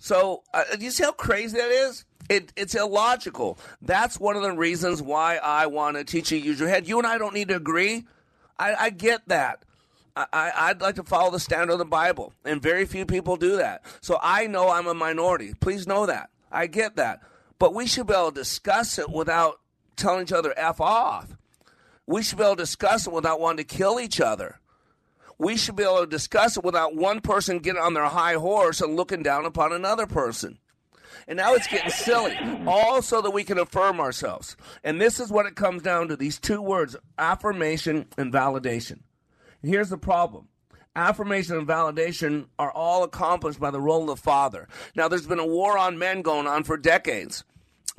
[0.00, 2.04] So uh, do you see how crazy that is?
[2.28, 3.58] It, it's illogical.
[3.80, 6.88] That's one of the reasons why I want to teach you use your head.
[6.88, 8.06] You and I don't need to agree.
[8.58, 9.62] I, I get that.
[10.16, 13.56] I, I'd like to follow the standard of the Bible, and very few people do
[13.58, 13.84] that.
[14.00, 15.52] So I know I'm a minority.
[15.60, 16.30] Please know that.
[16.50, 17.20] I get that.
[17.58, 19.60] But we should be able to discuss it without
[19.94, 21.36] telling each other F off.
[22.06, 24.58] We should be able to discuss it without wanting to kill each other.
[25.38, 28.80] We should be able to discuss it without one person getting on their high horse
[28.80, 30.58] and looking down upon another person.
[31.28, 34.56] And now it's getting silly, all so that we can affirm ourselves.
[34.84, 39.00] And this is what it comes down to these two words affirmation and validation.
[39.62, 40.48] And here's the problem
[40.94, 44.66] affirmation and validation are all accomplished by the role of the father.
[44.94, 47.44] Now, there's been a war on men going on for decades,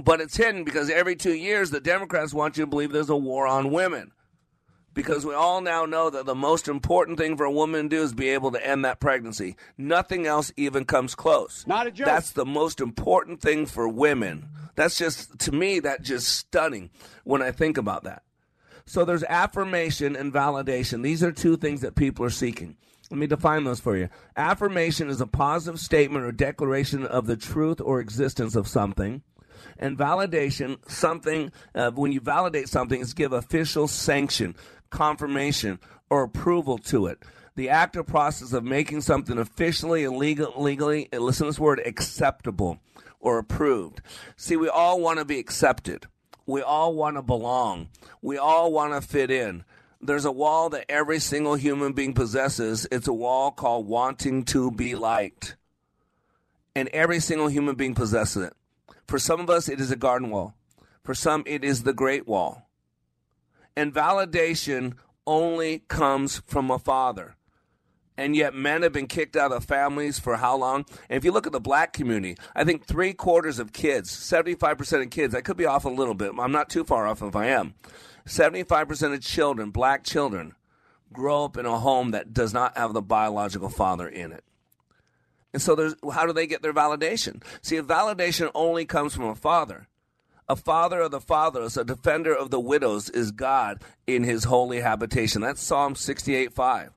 [0.04, 3.16] but it's hidden because every two years the Democrats want you to believe there's a
[3.16, 4.12] war on women.
[4.98, 8.02] Because we all now know that the most important thing for a woman to do
[8.02, 9.56] is be able to end that pregnancy.
[9.78, 11.64] Nothing else even comes close.
[11.68, 12.08] Not a joke.
[12.08, 14.50] That's the most important thing for women.
[14.74, 16.90] That's just, to me, that's just stunning
[17.26, 18.24] when I think about that.
[18.88, 21.04] So there's affirmation and validation.
[21.04, 22.76] These are two things that people are seeking.
[23.12, 24.10] Let me define those for you.
[24.36, 29.22] Affirmation is a positive statement or declaration of the truth or existence of something.
[29.80, 34.56] And validation, something, uh, when you validate something, is give official sanction,
[34.90, 35.80] confirmation,
[36.10, 37.20] or approval to it.
[37.56, 41.82] The active process of making something officially and legal, legally, and listen to this word,
[41.86, 42.80] acceptable
[43.20, 44.02] or approved.
[44.36, 46.06] See, we all want to be accepted.
[46.46, 47.90] We all want to belong.
[48.22, 49.64] We all want to fit in.
[50.00, 52.88] There's a wall that every single human being possesses.
[52.92, 55.56] It's a wall called wanting to be liked.
[56.76, 58.54] And every single human being possesses it.
[59.08, 60.54] For some of us, it is a garden wall.
[61.04, 62.67] For some, it is the great wall.
[63.78, 64.96] And validation
[65.28, 67.36] only comes from a father.
[68.18, 70.84] And yet, men have been kicked out of families for how long?
[71.08, 75.04] And if you look at the black community, I think three quarters of kids, 75%
[75.04, 77.36] of kids, I could be off a little bit, I'm not too far off if
[77.36, 77.76] I am.
[78.26, 80.56] 75% of children, black children,
[81.14, 84.44] grow up in a home that does not have the biological father in it.
[85.54, 87.44] And so, how do they get their validation?
[87.62, 89.88] See, if validation only comes from a father,
[90.50, 94.80] a father of the fatherless, a defender of the widows is God in his holy
[94.80, 95.42] habitation.
[95.42, 96.92] That's Psalm 68 5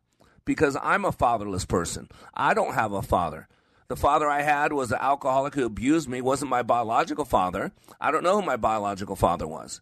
[0.45, 2.09] because I'm a fatherless person.
[2.35, 3.49] I don't have a father.
[3.89, 7.73] The father I had was an alcoholic who abused me, wasn't my biological father.
[8.01, 9.81] I don't know who my biological father was.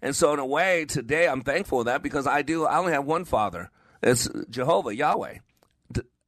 [0.00, 2.92] And so, in a way, today I'm thankful for that because I do, I only
[2.92, 3.70] have one father.
[4.02, 5.38] It's Jehovah, Yahweh,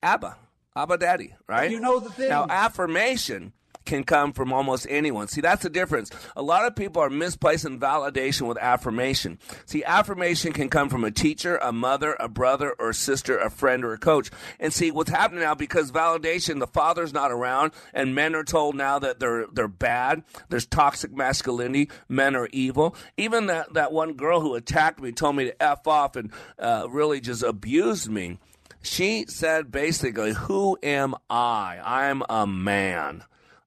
[0.02, 0.36] Abba,
[0.76, 1.70] Abba Daddy, right?
[1.70, 2.28] You know the thing.
[2.28, 3.54] Now, affirmation
[3.84, 5.28] can come from almost anyone.
[5.28, 6.10] See, that's the difference.
[6.36, 9.38] A lot of people are misplacing validation with affirmation.
[9.66, 13.84] See, affirmation can come from a teacher, a mother, a brother, or sister, a friend,
[13.84, 14.30] or a coach.
[14.60, 18.74] And see, what's happening now because validation, the father's not around, and men are told
[18.74, 20.22] now that they're they're bad.
[20.48, 21.90] There's toxic masculinity.
[22.08, 22.96] Men are evil.
[23.16, 26.86] Even that that one girl who attacked me told me to f off and uh,
[26.90, 28.38] really just abused me.
[28.82, 31.78] She said basically, "Who am I?
[31.82, 33.24] I'm a man."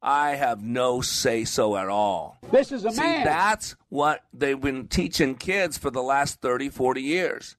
[0.07, 2.37] I have no say so at all.
[2.51, 3.25] This is a See, man.
[3.25, 7.57] that's what they've been teaching kids for the last 30, 40 years.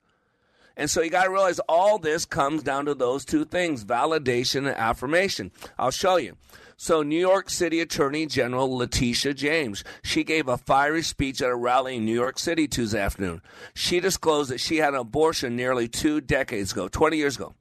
[0.76, 4.58] And so you got to realize all this comes down to those two things validation
[4.58, 5.50] and affirmation.
[5.76, 6.36] I'll show you.
[6.78, 11.56] So, New York City Attorney General Letitia James, she gave a fiery speech at a
[11.56, 13.40] rally in New York City Tuesday afternoon.
[13.74, 17.54] She disclosed that she had an abortion nearly two decades ago, 20 years ago.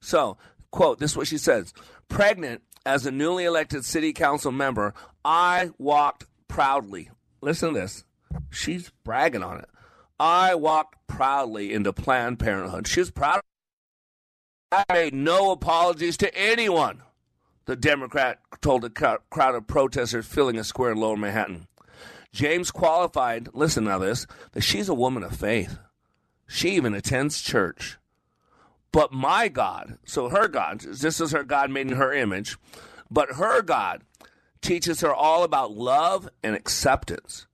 [0.00, 0.38] So,
[0.70, 1.74] quote, this is what she says
[2.08, 7.10] Pregnant as a newly elected city council member, I walked proudly.
[7.40, 8.04] Listen to this.
[8.50, 9.68] She's bragging on it.
[10.18, 12.86] I walked proudly into Planned Parenthood.
[12.86, 13.40] She was proud.
[14.72, 17.02] I made no apologies to anyone,
[17.64, 21.66] the Democrat told a crowd of protesters filling a square in lower Manhattan.
[22.32, 25.78] James qualified, listen now this, that she's a woman of faith.
[26.46, 27.98] She even attends church.
[28.92, 32.56] But my God, so her God, this is her God made in her image,
[33.10, 34.02] but her God
[34.60, 37.46] teaches her all about love and acceptance.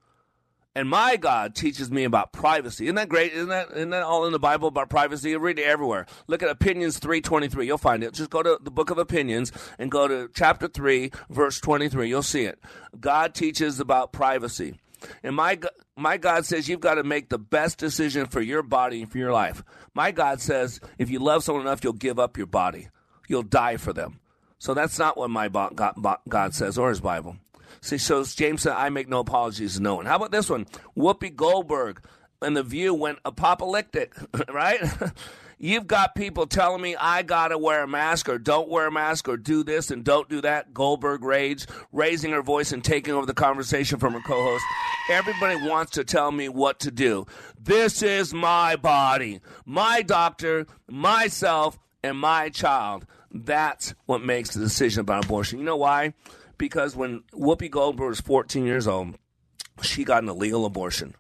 [0.75, 2.85] And my God teaches me about privacy.
[2.85, 3.33] Isn't that great?
[3.33, 5.31] Isn't that, isn't that all in the Bible about privacy?
[5.31, 6.05] You read it everywhere.
[6.27, 7.65] Look at Opinions 3.23.
[7.65, 8.13] You'll find it.
[8.13, 12.11] Just go to the book of Opinions and go to chapter 3, verse 23.
[12.11, 12.61] You'll see it.
[13.01, 14.79] God teaches about privacy.
[15.23, 15.59] And my,
[15.97, 19.19] my God says you've got to make the best decision for your body and for
[19.19, 19.63] your life.
[19.95, 22.89] My God says if you love someone enough, you'll give up your body.
[23.29, 24.21] You'll die for them.
[24.59, 27.37] So that's not what my God says or his Bible.
[27.81, 30.07] See, so James said, I make no apologies to no one.
[30.07, 30.67] How about this one?
[30.97, 32.03] Whoopi Goldberg
[32.43, 34.15] and The View went apocalyptic,
[34.49, 34.81] right?
[35.59, 38.93] You've got people telling me I got to wear a mask or don't wear a
[38.93, 40.75] mask or do this and don't do that.
[40.75, 44.65] Goldberg rage, raising her voice and taking over the conversation from her co host.
[45.11, 47.27] Everybody wants to tell me what to do.
[47.59, 53.07] This is my body, my doctor, myself, and my child.
[53.33, 55.59] That's what makes the decision about abortion.
[55.59, 56.13] You know why?
[56.59, 59.17] Because when Whoopi Goldberg was 14 years old,
[59.81, 61.15] she got an illegal abortion.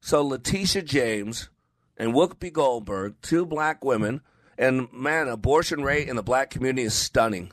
[0.00, 1.48] So Letitia James
[2.00, 4.22] and Whoopi Goldberg, two black women,
[4.56, 7.52] and man, abortion rate in the black community is stunning.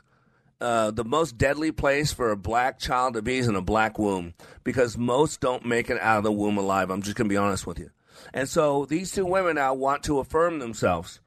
[0.59, 3.99] uh, the most deadly place for a black child to be is in a black
[3.99, 4.33] womb
[4.63, 6.89] because most don't make it out of the womb alive.
[6.89, 7.91] I'm just going to be honest with you.
[8.33, 11.19] And so these two women now want to affirm themselves.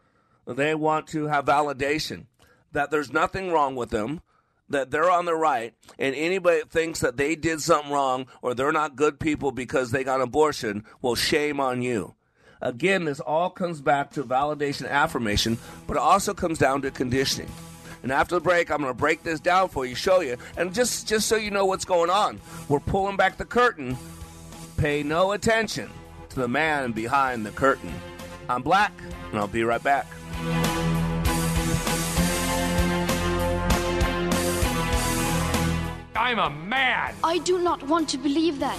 [0.46, 2.26] They want to have validation
[2.72, 4.20] that there's nothing wrong with them,
[4.68, 8.54] that they're on the right, and anybody that thinks that they did something wrong or
[8.54, 12.14] they're not good people because they got an abortion, well, shame on you.
[12.62, 17.50] Again, this all comes back to validation, affirmation, but it also comes down to conditioning.
[18.02, 20.74] And after the break, I'm going to break this down for you, show you, and
[20.74, 23.96] just just so you know what's going on, we're pulling back the curtain.
[24.76, 25.90] Pay no attention
[26.30, 27.92] to the man behind the curtain.
[28.48, 28.92] I'm Black,
[29.30, 30.06] and I'll be right back.
[36.16, 37.14] I'm a man.
[37.24, 38.78] I do not want to believe that.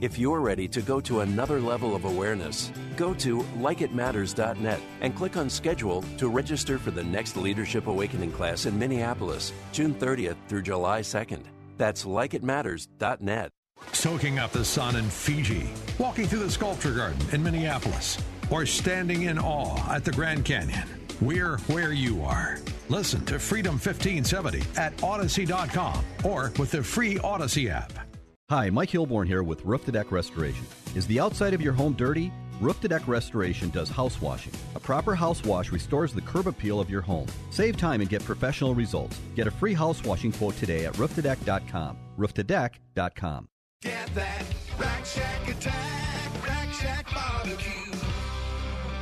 [0.00, 5.36] If you're ready to go to another level of awareness, go to likeitmatters.net and click
[5.36, 10.62] on schedule to register for the next Leadership Awakening class in Minneapolis, June 30th through
[10.62, 11.44] July 2nd.
[11.78, 13.50] That's likeitmatters.net.
[13.92, 15.68] Soaking up the sun in Fiji,
[15.98, 18.18] walking through the sculpture garden in Minneapolis,
[18.50, 20.88] or standing in awe at the Grand Canyon.
[21.20, 22.58] We're where you are.
[22.88, 28.03] Listen to Freedom 1570 at Odyssey.com or with the free Odyssey app.
[28.50, 30.66] Hi, Mike Hilborn here with Roof to Deck Restoration.
[30.94, 32.30] Is the outside of your home dirty?
[32.60, 34.52] Roof to Deck Restoration does house washing.
[34.74, 37.26] A proper house wash restores the curb appeal of your home.
[37.48, 39.18] Save time and get professional results.
[39.34, 41.96] Get a free house washing quote today at rooftodeck.com.
[42.18, 43.48] Rooftodeck.com.
[43.80, 44.44] Get that
[44.78, 48.03] Rack Shack attack, Rack Shack barbecue.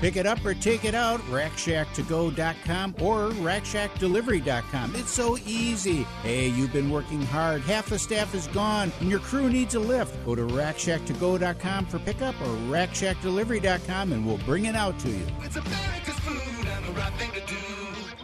[0.02, 4.96] Pick it up or take it out, rackshacktogo.com or rackshackdelivery.com.
[4.96, 6.02] It's so easy.
[6.24, 7.60] Hey, you've been working hard.
[7.60, 10.12] Half the staff is gone and your crew needs a lift.
[10.26, 15.24] Go to rackshacktogo.com for pickup or rackshackdelivery.com and we'll bring it out to you.
[15.40, 17.54] It's America's food and the right thing to do.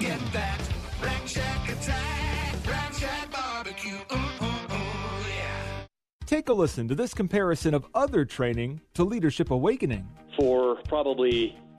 [0.00, 0.60] Get that
[1.00, 3.98] Rack Shack attack, Rack Shack barbecue.
[4.12, 5.84] Ooh, ooh, ooh, yeah.
[6.26, 10.08] Take a listen to this comparison of other training to Leadership Awakening.
[10.36, 11.56] For probably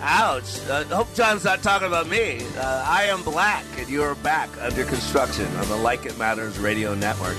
[0.00, 0.60] Ouch.
[0.68, 2.44] Uh, hope John's not talking about me.
[2.56, 6.94] Uh, I am black, and you're back under construction on the Like It Matters radio
[6.94, 7.36] network.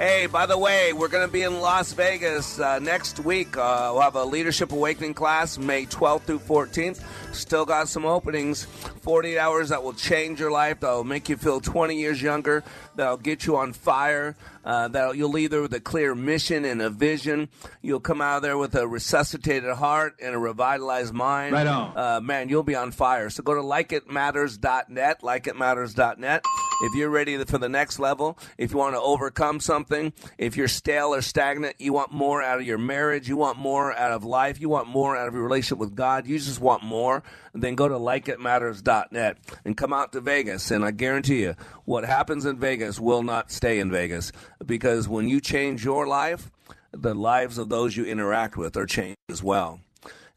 [0.00, 3.54] Hey, by the way, we're going to be in Las Vegas uh, next week.
[3.54, 7.04] Uh, we'll have a Leadership Awakening class May 12th through 14th.
[7.34, 8.64] Still got some openings.
[9.02, 12.64] 48 hours that will change your life, that'll make you feel 20 years younger,
[12.96, 16.80] that'll get you on fire, uh, that you'll leave there with a clear mission and
[16.80, 17.50] a vision.
[17.82, 21.52] You'll come out of there with a resuscitated heart and a revitalized mind.
[21.52, 21.92] Right on.
[21.94, 23.28] Uh, man, you'll be on fire.
[23.28, 26.44] So go to likeitmatters.net, likeitmatters.net.
[26.82, 30.68] If you're ready for the next level, if you want to overcome something, if you're
[30.68, 34.24] stale or stagnant, you want more out of your marriage, you want more out of
[34.24, 37.22] life, you want more out of your relationship with God, you just want more,
[37.52, 40.70] then go to likeitmatters.net and come out to Vegas.
[40.70, 41.54] And I guarantee you,
[41.84, 44.32] what happens in Vegas will not stay in Vegas
[44.64, 46.50] because when you change your life,
[46.92, 49.80] the lives of those you interact with are changed as well.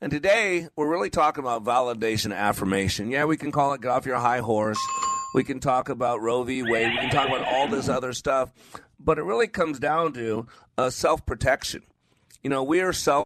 [0.01, 3.09] And today, we're really talking about validation affirmation.
[3.09, 4.77] Yeah, we can call it get off your high horse.
[5.33, 6.63] We can talk about Roe v.
[6.63, 6.91] Wade.
[6.91, 8.53] We can talk about all this other stuff.
[8.99, 11.83] But it really comes down to uh, self protection.
[12.43, 13.25] You know, we are self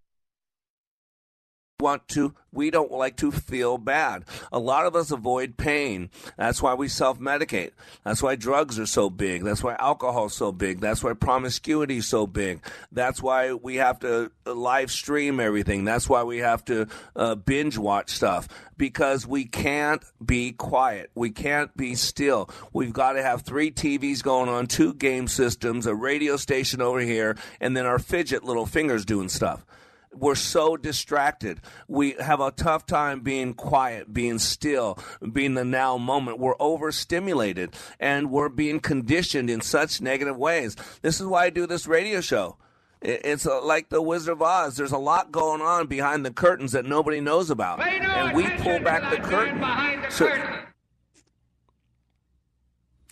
[1.80, 4.24] want to we don't like to feel bad.
[4.52, 6.10] A lot of us avoid pain.
[6.38, 7.72] That's why we self-medicate.
[8.04, 9.44] That's why drugs are so big.
[9.44, 10.80] That's why alcohol is so big.
[10.80, 12.66] That's why promiscuity is so big.
[12.92, 15.86] That's why we have to live stream everything.
[15.86, 18.48] That's why we have to uh, binge watch stuff.
[18.76, 21.12] Because we can't be quiet.
[21.14, 22.50] We can't be still.
[22.74, 27.00] We've got to have three tvs going on two game systems a radio station over
[27.00, 29.66] here and then our fidget little fingers doing stuff
[30.20, 31.60] we're so distracted.
[31.88, 34.98] We have a tough time being quiet, being still,
[35.32, 36.40] being the now moment.
[36.40, 40.76] We're overstimulated and we're being conditioned in such negative ways.
[41.02, 42.58] This is why I do this radio show.
[43.02, 44.76] It's uh, like the Wizard of Oz.
[44.76, 47.80] There's a lot going on behind the curtains that nobody knows about.
[47.80, 49.64] And we pull back the curtain.
[50.10, 50.28] So,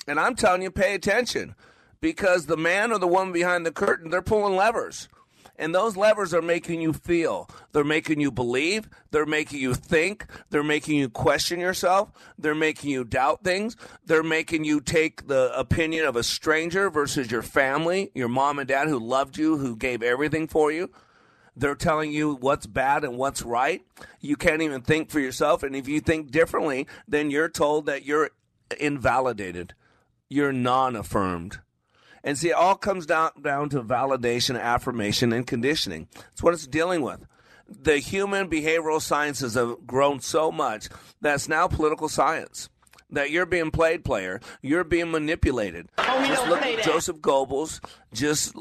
[0.07, 1.55] and I'm telling you, pay attention
[2.01, 5.07] because the man or the woman behind the curtain, they're pulling levers.
[5.57, 7.49] And those levers are making you feel.
[7.71, 8.89] They're making you believe.
[9.11, 10.25] They're making you think.
[10.49, 12.11] They're making you question yourself.
[12.37, 13.77] They're making you doubt things.
[14.05, 18.67] They're making you take the opinion of a stranger versus your family, your mom and
[18.67, 20.91] dad who loved you, who gave everything for you.
[21.55, 23.81] They're telling you what's bad and what's right.
[24.19, 25.63] You can't even think for yourself.
[25.63, 28.31] And if you think differently, then you're told that you're
[28.77, 29.73] invalidated.
[30.27, 31.59] You're non affirmed.
[32.25, 36.07] And see, it all comes down, down to validation, affirmation, and conditioning.
[36.33, 37.23] It's what it's dealing with.
[37.67, 40.89] The human behavioral sciences have grown so much
[41.21, 42.69] that's now political science.
[43.11, 44.41] That you're being played, player.
[44.63, 45.87] You're being manipulated.
[45.99, 46.83] Oh, we just look at that.
[46.83, 47.79] Joseph Goebbels.
[48.11, 48.55] Just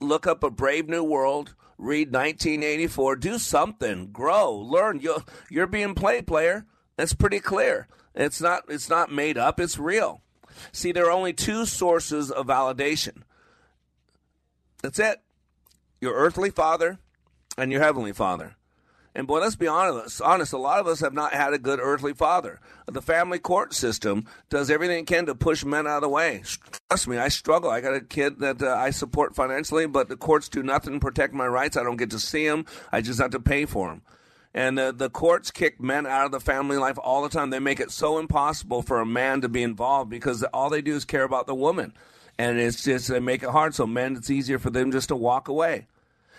[0.00, 1.54] look up A Brave New World.
[1.76, 3.16] Read 1984.
[3.16, 4.10] Do something.
[4.10, 4.56] Grow.
[4.56, 5.00] Learn.
[5.00, 6.64] You're, you're being played, player.
[6.96, 7.86] That's pretty clear.
[8.14, 8.62] It's not.
[8.68, 9.60] It's not made up.
[9.60, 10.22] It's real.
[10.72, 13.22] See, there are only two sources of validation.
[14.82, 15.20] That's it.
[16.00, 16.98] Your earthly father
[17.56, 18.56] and your heavenly father.
[19.14, 21.80] And boy, let's be honest, honest, a lot of us have not had a good
[21.80, 22.60] earthly father.
[22.86, 26.44] The family court system does everything it can to push men out of the way.
[26.88, 27.68] Trust me, I struggle.
[27.68, 31.00] I got a kid that uh, I support financially, but the courts do nothing to
[31.00, 31.76] protect my rights.
[31.76, 32.64] I don't get to see him.
[32.92, 34.02] I just have to pay for him.
[34.54, 37.50] And the, the courts kick men out of the family life all the time.
[37.50, 40.96] They make it so impossible for a man to be involved because all they do
[40.96, 41.92] is care about the woman.
[42.38, 43.74] And it's just, they make it hard.
[43.74, 45.86] So men, it's easier for them just to walk away.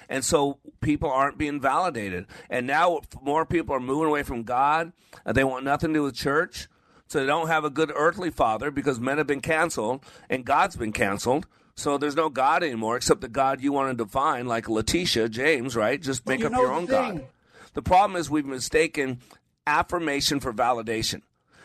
[0.09, 2.25] And so people aren't being validated.
[2.49, 4.91] And now more people are moving away from God.
[5.25, 6.67] Uh, They want nothing to do with church.
[7.07, 10.75] So they don't have a good earthly father because men have been canceled and God's
[10.75, 11.47] been canceled.
[11.75, 15.75] So there's no God anymore except the God you want to define, like Letitia James,
[15.75, 16.01] right?
[16.01, 17.17] Just make you up your own thing.
[17.17, 17.27] God.
[17.73, 19.19] The problem is we've mistaken
[19.65, 21.21] affirmation for validation.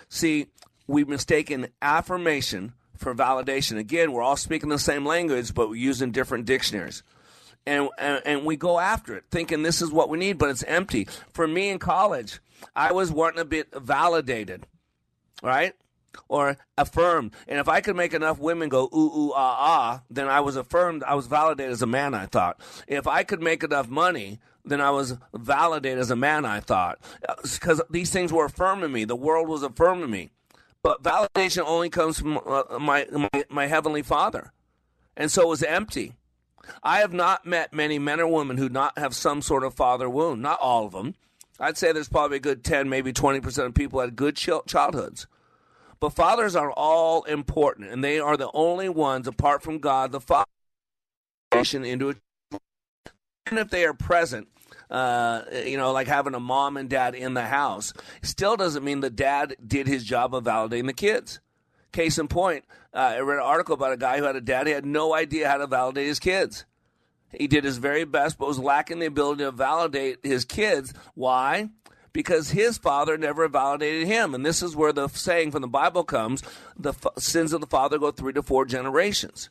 [0.08, 0.46] See,
[0.86, 3.78] we've mistaken affirmation for validation.
[3.78, 7.02] Again, we're all speaking the same language, but we're using different dictionaries.
[7.66, 10.62] And, and, and we go after it thinking this is what we need, but it's
[10.64, 11.08] empty.
[11.32, 12.40] For me in college,
[12.76, 14.66] I was wanting to be validated,
[15.42, 15.74] right?
[16.28, 17.32] Or affirmed.
[17.48, 20.56] And if I could make enough women go ooh, ooh, ah, ah, then I was
[20.56, 21.02] affirmed.
[21.04, 22.60] I was validated as a man, I thought.
[22.86, 26.98] If I could make enough money, then I was validated as a man, I thought.
[27.42, 29.04] Because these things were affirming me.
[29.04, 30.30] The world was affirming me.
[30.82, 34.52] But validation only comes from uh, my, my, my heavenly father.
[35.16, 36.14] And so it was empty.
[36.82, 40.08] I have not met many men or women who not have some sort of father
[40.08, 40.42] wound.
[40.42, 41.14] Not all of them.
[41.60, 45.26] I'd say there's probably a good 10, maybe 20% of people had good childhoods.
[46.04, 50.20] But fathers are all important, and they are the only ones, apart from God, the
[50.20, 50.44] father,
[51.50, 52.14] into a
[53.46, 54.48] even if they are present,
[54.90, 59.00] uh, you know, like having a mom and dad in the house, still doesn't mean
[59.00, 61.40] the dad did his job of validating the kids.
[61.90, 64.66] Case in point, uh, I read an article about a guy who had a dad
[64.66, 66.66] who had no idea how to validate his kids.
[67.32, 70.92] He did his very best, but was lacking the ability to validate his kids.
[71.14, 71.70] Why?
[72.14, 74.34] Because his father never validated him.
[74.34, 76.42] And this is where the saying from the Bible comes
[76.78, 79.50] the f- sins of the father go three to four generations.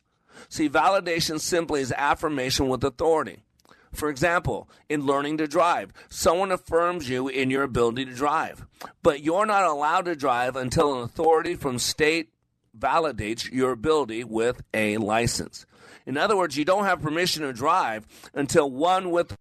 [0.50, 3.44] See, validation simply is affirmation with authority.
[3.92, 8.66] For example, in learning to drive, someone affirms you in your ability to drive,
[9.04, 12.30] but you're not allowed to drive until an authority from state
[12.78, 15.68] validates your ability with a license.
[16.08, 19.38] In other words, you don't have permission to drive until one with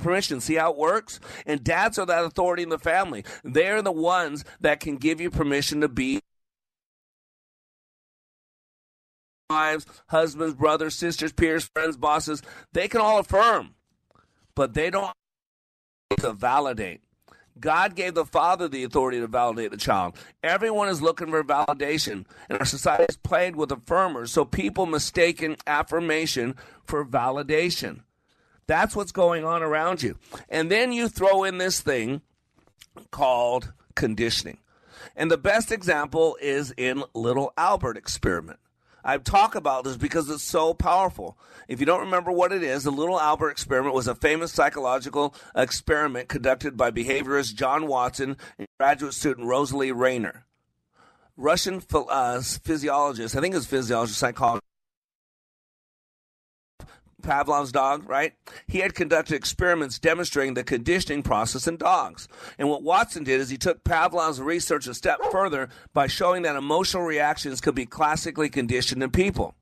[0.00, 0.40] permission.
[0.40, 1.20] See how it works?
[1.46, 3.24] And dads are that authority in the family.
[3.44, 6.20] They're the ones that can give you permission to be
[9.50, 12.40] wives, husbands, brothers, sisters, peers, friends, bosses,
[12.72, 13.74] they can all affirm,
[14.54, 15.12] but they don't
[16.18, 17.00] to validate.
[17.58, 20.16] God gave the father the authority to validate the child.
[20.42, 25.56] Everyone is looking for validation, and our society is plagued with affirmers, so people mistaken
[25.66, 28.00] affirmation for validation.
[28.70, 30.16] That's what's going on around you.
[30.48, 32.20] And then you throw in this thing
[33.10, 34.58] called conditioning.
[35.16, 38.60] And the best example is in Little Albert experiment.
[39.02, 41.36] I talk about this because it's so powerful.
[41.66, 45.34] If you don't remember what it is, the Little Albert experiment was a famous psychological
[45.56, 50.44] experiment conducted by behaviorist John Watson and graduate student Rosalie Rayner.
[51.36, 54.69] Russian uh, physiologist, I think it's physiologist, psychologist,
[57.20, 58.34] Pavlov's dog, right?
[58.66, 62.28] He had conducted experiments demonstrating the conditioning process in dogs.
[62.58, 66.56] And what Watson did is he took Pavlov's research a step further by showing that
[66.56, 69.54] emotional reactions could be classically conditioned in people.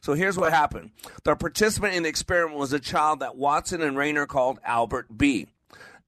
[0.00, 0.90] So here's what happened.
[1.24, 5.48] The participant in the experiment was a child that Watson and Rayner called Albert B,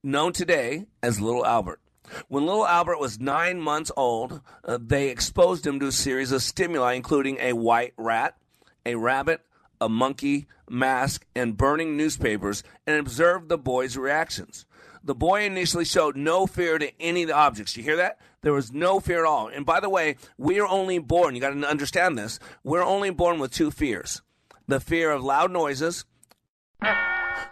[0.03, 1.81] known today as Little Albert.
[2.29, 6.43] When little Albert was nine months old, uh, they exposed him to a series of
[6.43, 8.37] stimuli, including a white rat,
[8.85, 9.41] a rabbit,
[9.85, 14.65] a monkey, mask, and burning newspapers and observed the boy's reactions.
[15.05, 17.77] The boy initially showed no fear to any of the objects.
[17.77, 18.19] You hear that?
[18.41, 19.49] There was no fear at all.
[19.49, 23.11] And by the way, we are only born, you got to understand this, we're only
[23.11, 24.23] born with two fears
[24.67, 26.07] the fear of loud noises.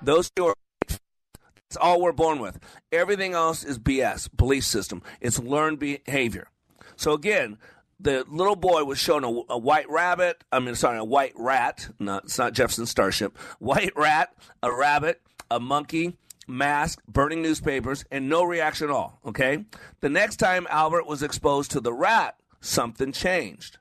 [0.00, 0.54] Those two are
[0.88, 2.58] that's all we're born with.
[2.90, 5.02] Everything else is BS, belief system.
[5.20, 6.48] It's learned behavior.
[6.96, 7.56] So again,
[8.00, 10.42] the little boy was shown a, a, white rabbit.
[10.50, 11.88] I mean, sorry, a white rat.
[11.98, 13.36] Not, it's not Jefferson Starship.
[13.58, 16.16] White rat, a rabbit, a monkey,
[16.48, 19.20] mask, burning newspapers, and no reaction at all.
[19.26, 19.64] Okay.
[20.00, 23.78] The next time Albert was exposed to the rat, something changed.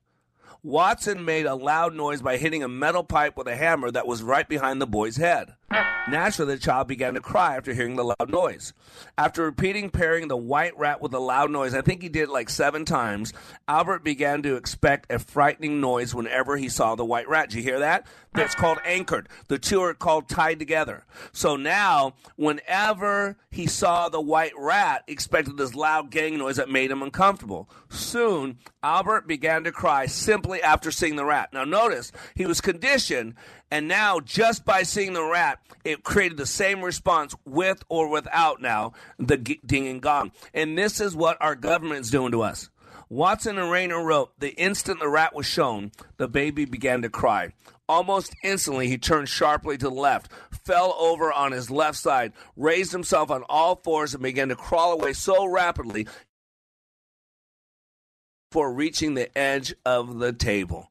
[0.64, 4.22] Watson made a loud noise by hitting a metal pipe with a hammer that was
[4.22, 5.56] right behind the boy's head.
[6.10, 8.74] Naturally, the child began to cry after hearing the loud noise.
[9.18, 12.50] After repeating pairing the white rat with the loud noise, I think he did like
[12.50, 13.34] seven times,
[13.68, 17.50] Albert began to expect a frightening noise whenever he saw the white rat.
[17.50, 18.08] Did you hear that?
[18.34, 19.30] That's called anchored.
[19.48, 21.06] The two are called tied together.
[21.34, 26.92] So now, whenever he saw the white rat, expected this loud gang noise that made
[26.92, 27.70] him uncomfortable.
[27.90, 31.54] Soon, Albert began to cry simply after seeing the rat.
[31.54, 33.36] Now, notice he was conditioned
[33.72, 38.62] and now, just by seeing the rat, it created the same response with or without
[38.62, 40.34] now the ding and gong.
[40.54, 42.70] And this is what our government's doing to us.
[43.10, 47.54] Watson and Rayner wrote, The instant the rat was shown, the baby began to cry.
[47.88, 50.32] Almost instantly, he turned sharply to the left,
[50.66, 54.94] fell over on his left side, raised himself on all fours, and began to crawl
[54.94, 56.08] away so rapidly
[58.52, 60.91] for reaching the edge of the table.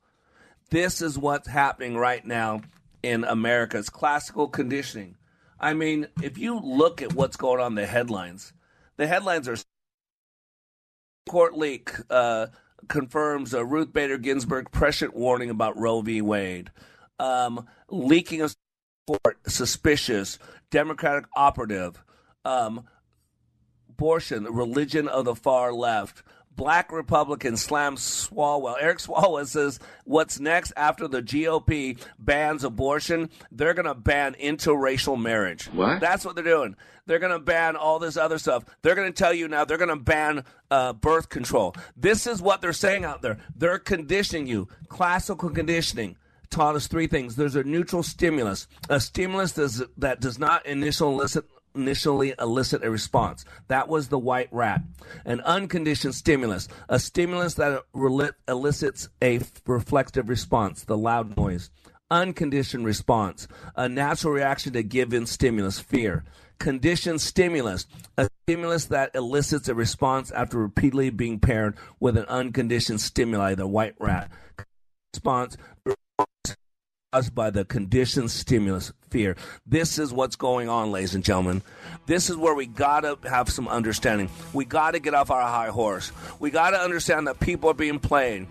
[0.71, 2.61] This is what's happening right now
[3.03, 5.17] in America's classical conditioning.
[5.59, 8.53] I mean, if you look at what's going on in the headlines,
[8.97, 9.57] the headlines are
[11.29, 12.47] court leak uh,
[12.89, 16.23] confirms a Ruth Bader Ginsburg prescient warning about Roe v.
[16.23, 16.71] Wade.
[17.19, 18.55] Um, leaking of
[19.09, 20.39] support, suspicious
[20.71, 22.03] Democratic operative.
[22.45, 22.85] Um,
[23.89, 26.23] abortion, religion of the far left
[26.55, 28.77] black Republican slams Swalwell.
[28.81, 33.31] Eric Swalwell says what's next after the GOP bans abortion?
[33.51, 35.67] They're going to ban interracial marriage.
[35.67, 36.01] What?
[36.01, 36.77] That's what they're doing.
[37.07, 38.65] They're going to ban all this other stuff.
[38.83, 41.75] They're going to tell you now they're going to ban uh, birth control.
[41.97, 43.39] This is what they're saying out there.
[43.57, 44.69] They're conditioning you.
[44.89, 46.17] Classical conditioning
[46.51, 47.37] taught us three things.
[47.37, 49.53] There's a neutral stimulus, a stimulus
[49.97, 53.45] that does not initially elicit initially elicit a response.
[53.69, 54.83] That was the white rat.
[55.25, 57.83] An unconditioned stimulus, a stimulus that
[58.49, 61.71] elicits a reflective response, the loud noise.
[62.11, 63.47] Unconditioned response,
[63.77, 66.25] a natural reaction to given stimulus, fear.
[66.59, 67.87] Conditioned stimulus,
[68.19, 73.67] a stimulus that elicits a response after repeatedly being paired with an unconditioned stimuli, the
[73.67, 74.31] white rat.
[75.15, 75.57] Response,
[77.13, 79.35] caused by the conditioned stimulus fear.
[79.67, 81.61] This is what's going on, ladies and gentlemen.
[82.07, 84.31] This is where we got to have some understanding.
[84.53, 86.13] We got to get off our high horse.
[86.39, 88.47] We got to understand that people are being played.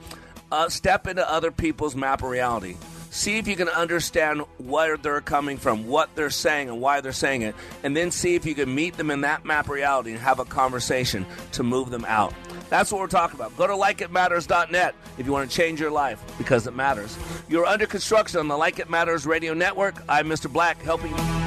[0.52, 2.76] Uh, step into other people's map of reality.
[3.12, 7.12] See if you can understand where they're coming from, what they're saying, and why they're
[7.12, 7.56] saying it.
[7.84, 10.46] And then see if you can meet them in that map reality and have a
[10.46, 12.34] conversation to move them out.
[12.70, 13.58] That's what we're talking about.
[13.58, 17.18] Go to likeitmatters.net if you want to change your life because it matters.
[17.48, 19.96] You're under construction on the Like It Matters radio network.
[20.08, 20.52] I'm Mr.
[20.52, 21.40] Black helping you.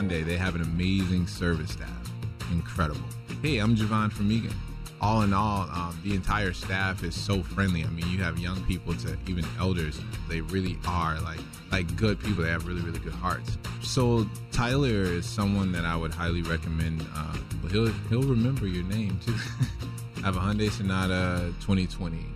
[0.00, 2.10] Hyundai, they have an amazing service staff.
[2.50, 3.00] Incredible.
[3.42, 4.54] Hey, I'm Javon from Eagan.
[5.00, 7.84] All in all, um, the entire staff is so friendly.
[7.84, 9.98] I mean, you have young people to even elders.
[10.28, 11.40] They really are like
[11.72, 12.44] like good people.
[12.44, 13.56] They have really really good hearts.
[13.82, 17.06] So Tyler is someone that I would highly recommend.
[17.14, 17.36] Uh,
[17.70, 19.34] he'll he'll remember your name too.
[20.18, 22.26] I have a Hyundai Sonata 2020,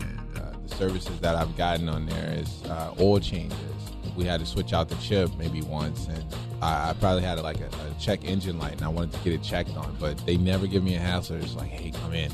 [0.00, 3.58] and uh, the services that I've gotten on there is uh, oil changes.
[4.16, 6.24] We had to switch out the chip maybe once, and
[6.60, 9.32] I, I probably had like a, a check engine light, and I wanted to get
[9.32, 11.36] it checked on, but they never give me a hassle.
[11.36, 12.30] It's like, hey, come in.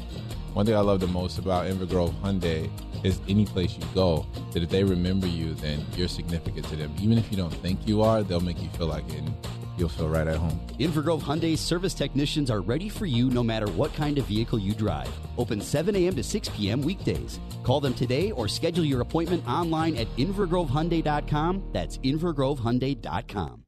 [0.55, 2.69] One thing I love the most about Inver Grove Hyundai
[3.05, 6.93] is any place you go, that if they remember you, then you're significant to them.
[6.99, 9.21] Even if you don't think you are, they'll make you feel like it.
[9.21, 9.35] And
[9.79, 10.59] you'll feel right at home.
[10.79, 14.59] Inver Grove Hyundai service technicians are ready for you no matter what kind of vehicle
[14.59, 15.11] you drive.
[15.37, 16.17] Open 7 a.m.
[16.17, 16.83] to 6 p.m.
[16.83, 17.39] weekdays.
[17.63, 21.71] Call them today or schedule your appointment online at invergrovehyundai.com.
[21.73, 23.68] That's invergrovehyundai.com.